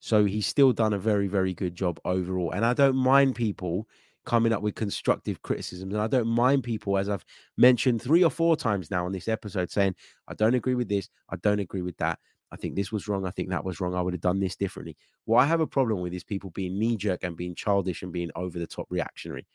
[0.00, 2.52] So he's still done a very, very good job overall.
[2.52, 3.88] And I don't mind people
[4.24, 5.92] coming up with constructive criticisms.
[5.92, 7.24] And I don't mind people, as I've
[7.56, 9.94] mentioned three or four times now on this episode, saying,
[10.28, 11.08] I don't agree with this.
[11.30, 12.18] I don't agree with that.
[12.50, 13.26] I think this was wrong.
[13.26, 13.94] I think that was wrong.
[13.94, 14.96] I would have done this differently.
[15.24, 18.12] What I have a problem with is people being knee jerk and being childish and
[18.12, 19.46] being over the top reactionary.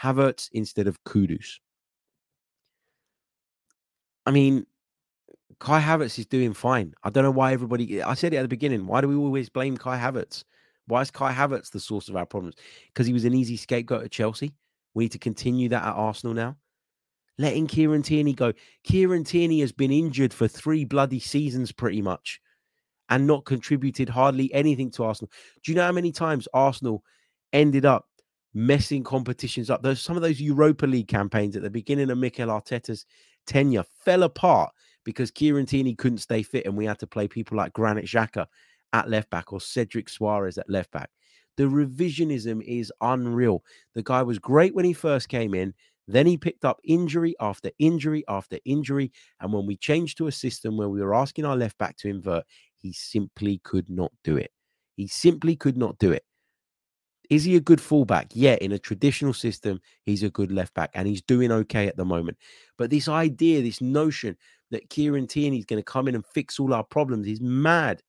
[0.00, 1.58] Havertz instead of Kudus.
[4.26, 4.66] I mean,
[5.60, 6.94] Kai Havertz is doing fine.
[7.02, 8.02] I don't know why everybody.
[8.02, 8.86] I said it at the beginning.
[8.86, 10.44] Why do we always blame Kai Havertz?
[10.86, 12.56] Why is Kai Havertz the source of our problems?
[12.88, 14.54] Because he was an easy scapegoat at Chelsea.
[14.94, 16.56] We need to continue that at Arsenal now.
[17.38, 18.52] Letting Kieran Tierney go.
[18.84, 22.40] Kieran Tierney has been injured for three bloody seasons, pretty much,
[23.08, 25.30] and not contributed hardly anything to Arsenal.
[25.62, 27.02] Do you know how many times Arsenal
[27.52, 28.06] ended up
[28.54, 29.82] messing competitions up?
[29.82, 33.06] There's some of those Europa League campaigns at the beginning of Mikel Arteta's
[33.46, 34.72] tenure fell apart
[35.04, 38.46] because Kieran Tierney couldn't stay fit and we had to play people like Granit Xhaka
[38.92, 41.10] at left back or Cedric Soares at left back.
[41.56, 43.62] The revisionism is unreal.
[43.94, 45.74] The guy was great when he first came in.
[46.06, 49.12] Then he picked up injury after injury after injury.
[49.40, 52.08] And when we changed to a system where we were asking our left back to
[52.08, 52.44] invert,
[52.76, 54.50] he simply could not do it.
[54.96, 56.24] He simply could not do it.
[57.30, 58.28] Is he a good fullback?
[58.34, 61.96] Yeah, in a traditional system, he's a good left back and he's doing okay at
[61.96, 62.36] the moment.
[62.76, 64.36] But this idea, this notion
[64.70, 68.02] that Kieran Tierney is going to come in and fix all our problems is mad.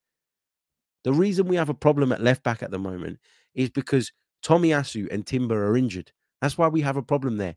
[1.03, 3.19] The reason we have a problem at left back at the moment
[3.53, 4.11] is because
[4.43, 6.11] Tomiyasu and Timber are injured.
[6.41, 7.55] That's why we have a problem there.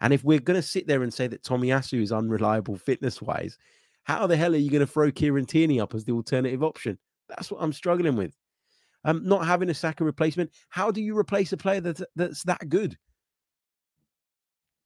[0.00, 3.58] And if we're going to sit there and say that Tomiyasu is unreliable fitness wise,
[4.04, 6.98] how the hell are you going to throw Kieran Tierney up as the alternative option?
[7.28, 8.34] That's what I'm struggling with.
[9.04, 10.50] Um, not having a Saka replacement.
[10.68, 12.98] How do you replace a player that's that's that good?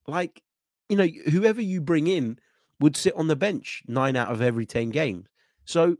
[0.07, 0.41] Like,
[0.87, 2.39] you know, whoever you bring in
[2.79, 5.27] would sit on the bench nine out of every ten games.
[5.65, 5.97] So,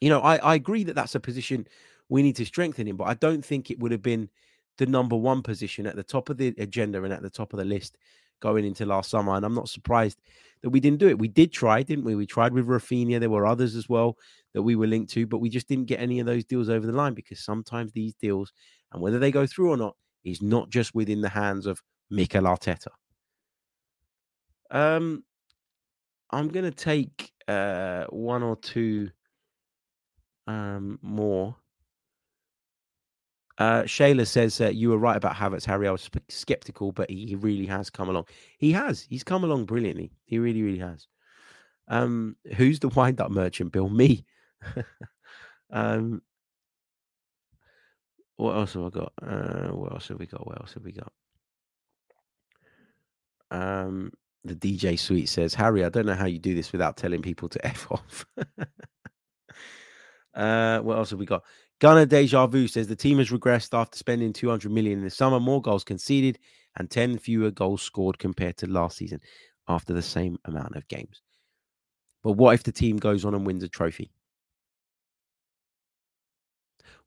[0.00, 1.66] you know, I, I agree that that's a position
[2.08, 4.28] we need to strengthen in, but I don't think it would have been
[4.76, 7.58] the number one position at the top of the agenda and at the top of
[7.58, 7.96] the list
[8.40, 9.34] going into last summer.
[9.34, 10.18] And I'm not surprised
[10.62, 11.18] that we didn't do it.
[11.18, 12.14] We did try, didn't we?
[12.14, 13.20] We tried with Raphinha.
[13.20, 14.16] There were others as well
[14.54, 16.86] that we were linked to, but we just didn't get any of those deals over
[16.86, 18.52] the line because sometimes these deals,
[18.92, 22.44] and whether they go through or not, is not just within the hands of Mikel
[22.44, 22.88] Arteta.
[24.70, 25.24] Um,
[26.30, 29.10] I'm going to take uh, one or two
[30.46, 31.56] um, more.
[33.58, 35.86] Uh, Shayla says uh, you were right about Havertz, Harry.
[35.86, 38.26] I was skeptical, but he, he, really has come along.
[38.58, 39.06] He has.
[39.08, 40.10] He's come along brilliantly.
[40.24, 41.06] He really, really has.
[41.86, 43.88] Um, who's the wind up merchant, Bill?
[43.88, 44.24] Me.
[45.70, 46.20] um,
[48.36, 49.12] what else have I got?
[49.22, 50.46] Uh, what else have we got?
[50.46, 51.12] What else have we got?
[53.52, 54.12] Um,
[54.44, 57.48] the DJ Suite says, Harry, I don't know how you do this without telling people
[57.48, 58.26] to F off.
[60.34, 61.44] uh, what else have we got?
[61.84, 65.38] Gunner Deja Vu says the team has regressed after spending 200 million in the summer,
[65.38, 66.38] more goals conceded
[66.76, 69.20] and 10 fewer goals scored compared to last season
[69.68, 71.20] after the same amount of games.
[72.22, 74.10] But what if the team goes on and wins a trophy?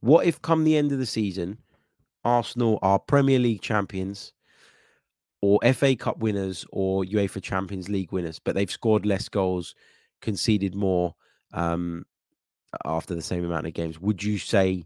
[0.01, 1.57] What if, come the end of the season,
[2.23, 4.31] Arsenal are Premier League champions,
[5.41, 9.73] or FA Cup winners or UEFA Champions League winners, but they've scored less goals,
[10.21, 11.15] conceded more
[11.55, 12.05] um,
[12.85, 13.99] after the same amount of games.
[13.99, 14.85] Would you say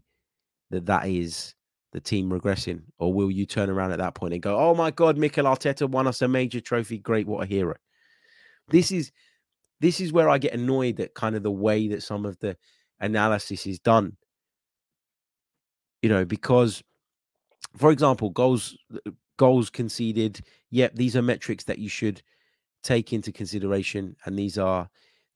[0.70, 1.54] that that is
[1.92, 4.90] the team regressing, or will you turn around at that point and go, "Oh my
[4.90, 6.98] God, Mikel Arteta won us a major trophy.
[6.98, 7.76] Great, what a hero."
[8.68, 9.12] This is
[9.80, 12.56] this is where I get annoyed at kind of the way that some of the
[13.00, 14.16] analysis is done.
[16.02, 16.82] You know, because,
[17.76, 18.76] for example, goals
[19.36, 20.40] goals conceded.
[20.70, 22.22] Yep, these are metrics that you should
[22.82, 24.88] take into consideration, and these are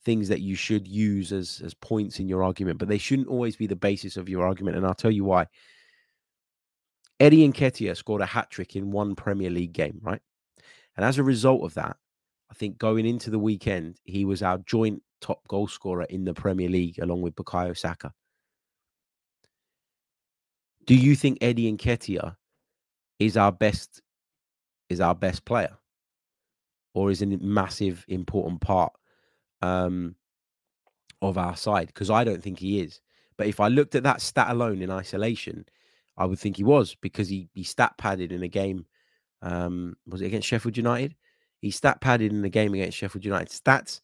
[0.06, 2.78] things that you should use as as points in your argument.
[2.78, 5.48] But they shouldn't always be the basis of your argument, and I'll tell you why.
[7.18, 10.20] Eddie Nketiah scored a hat trick in one Premier League game, right?
[10.96, 11.96] And as a result of that,
[12.50, 16.34] I think going into the weekend, he was our joint top goal scorer in the
[16.34, 18.12] Premier League along with Bukayo Saka.
[20.86, 22.36] Do you think Eddie Nketiah
[23.18, 24.02] is our best
[24.88, 25.76] is our best player?
[26.94, 28.92] Or is a massive important part
[29.62, 30.14] um,
[31.22, 31.88] of our side?
[31.88, 33.00] Because I don't think he is.
[33.36, 35.66] But if I looked at that stat alone in isolation,
[36.16, 38.86] I would think he was because he he stat padded in a game.
[39.42, 41.14] Um, was it against Sheffield United?
[41.60, 43.50] He stat padded in the game against Sheffield United.
[43.50, 44.00] Stats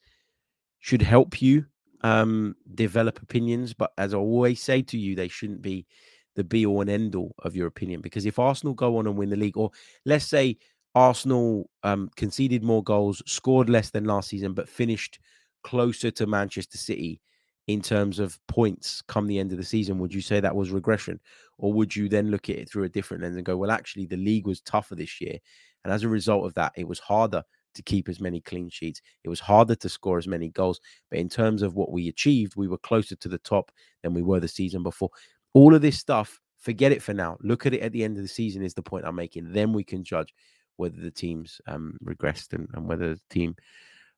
[0.80, 1.64] should help you
[2.02, 5.86] um, develop opinions, but as I always say to you, they shouldn't be
[6.34, 8.00] the be all and end all of your opinion.
[8.00, 9.70] Because if Arsenal go on and win the league, or
[10.04, 10.58] let's say
[10.94, 15.18] Arsenal um, conceded more goals, scored less than last season, but finished
[15.62, 17.20] closer to Manchester City
[17.68, 20.70] in terms of points come the end of the season, would you say that was
[20.70, 21.20] regression?
[21.58, 24.06] Or would you then look at it through a different lens and go, well, actually,
[24.06, 25.38] the league was tougher this year.
[25.84, 27.42] And as a result of that, it was harder
[27.74, 29.00] to keep as many clean sheets.
[29.24, 30.80] It was harder to score as many goals.
[31.10, 33.70] But in terms of what we achieved, we were closer to the top
[34.02, 35.10] than we were the season before.
[35.54, 37.36] All of this stuff, forget it for now.
[37.40, 39.52] Look at it at the end of the season, is the point I'm making.
[39.52, 40.34] Then we can judge
[40.76, 43.54] whether the team's um, regressed and, and, whether the team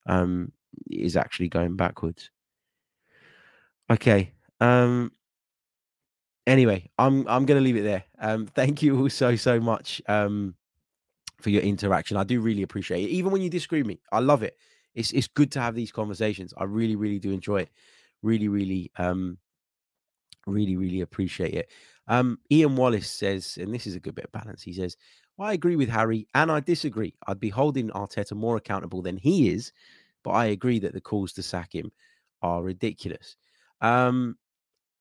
[0.06, 0.52] um,
[0.90, 2.30] is actually going backwards.
[3.90, 4.32] Okay.
[4.60, 5.12] Um,
[6.46, 8.04] anyway, I'm I'm going to leave it there.
[8.18, 10.54] Um, thank you all so so much um,
[11.40, 12.16] for your interaction.
[12.16, 14.00] I do really appreciate it, even when you disagree with me.
[14.12, 14.56] I love it.
[14.94, 16.54] It's it's good to have these conversations.
[16.56, 17.70] I really really do enjoy it.
[18.22, 19.38] Really really um,
[20.46, 21.70] really really appreciate it.
[22.06, 24.62] Um, Ian Wallace says, and this is a good bit of balance.
[24.62, 24.96] He says,
[25.36, 27.14] well, "I agree with Harry, and I disagree.
[27.26, 29.72] I'd be holding Arteta more accountable than he is,
[30.24, 31.92] but I agree that the calls to sack him
[32.42, 33.36] are ridiculous."
[33.80, 34.36] Um,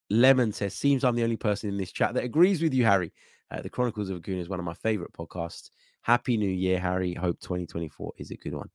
[0.10, 3.12] Lemon says, seems I'm the only person in this chat that agrees with you, Harry.
[3.50, 5.70] Uh, the Chronicles of a Goon is one of my favorite podcasts.
[6.02, 7.14] Happy New Year, Harry.
[7.14, 8.70] Hope 2024 is a good one.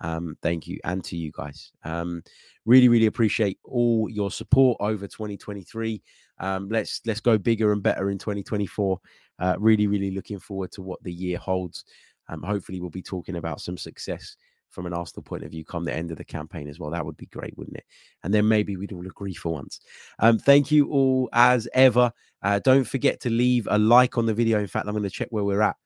[0.00, 1.70] Um, thank you, and to you guys.
[1.84, 2.22] Um,
[2.66, 6.02] really, really appreciate all your support over 2023.
[6.38, 9.00] Um, let's let's go bigger and better in 2024.
[9.38, 11.84] Uh, really, really looking forward to what the year holds.
[12.28, 14.36] Um, hopefully, we'll be talking about some success
[14.72, 16.90] from an Arsenal point of view come the end of the campaign as well.
[16.90, 17.84] That would be great, wouldn't it?
[18.24, 19.80] And then maybe we'd all agree for once.
[20.18, 22.12] Um, thank you all as ever.
[22.42, 24.58] Uh, don't forget to leave a like on the video.
[24.58, 25.76] In fact, I'm going to check where we're at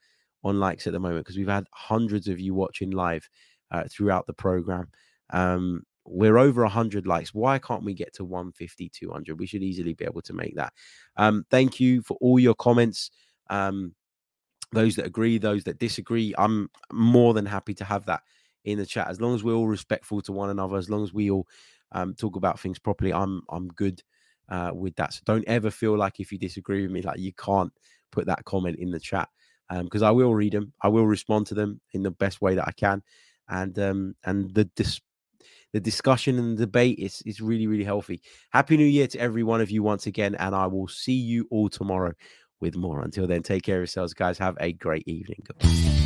[0.45, 3.29] on likes at the moment because we've had hundreds of you watching live
[3.71, 4.89] uh, throughout the program.
[5.31, 7.35] Um, we're over 100 likes.
[7.35, 9.39] Why can't we get to 150, 200?
[9.39, 10.73] We should easily be able to make that.
[11.17, 13.11] Um, thank you for all your comments.
[13.51, 13.95] Um,
[14.73, 18.23] those that agree, those that disagree, I'm more than happy to have that
[18.67, 19.09] in the chat.
[19.09, 21.47] As long as we're all respectful to one another, as long as we all
[21.93, 24.03] um, talk about things properly, I'm I'm good
[24.51, 25.15] uh, with that.
[25.15, 27.73] So don't ever feel like if you disagree with me, like you can't
[28.13, 29.29] put that comment in the chat
[29.71, 30.73] because um, I will read them.
[30.83, 33.03] I will respond to them in the best way that I can,
[33.49, 35.01] and um, and the dis-
[35.73, 38.21] the discussion and the debate is is really really healthy.
[38.51, 41.47] Happy New Year to every one of you once again, and I will see you
[41.51, 42.13] all tomorrow
[42.61, 43.03] with more.
[43.03, 44.39] Until then, take care of yourselves, guys.
[44.39, 45.43] Have a great evening.
[45.45, 46.06] Goodbye.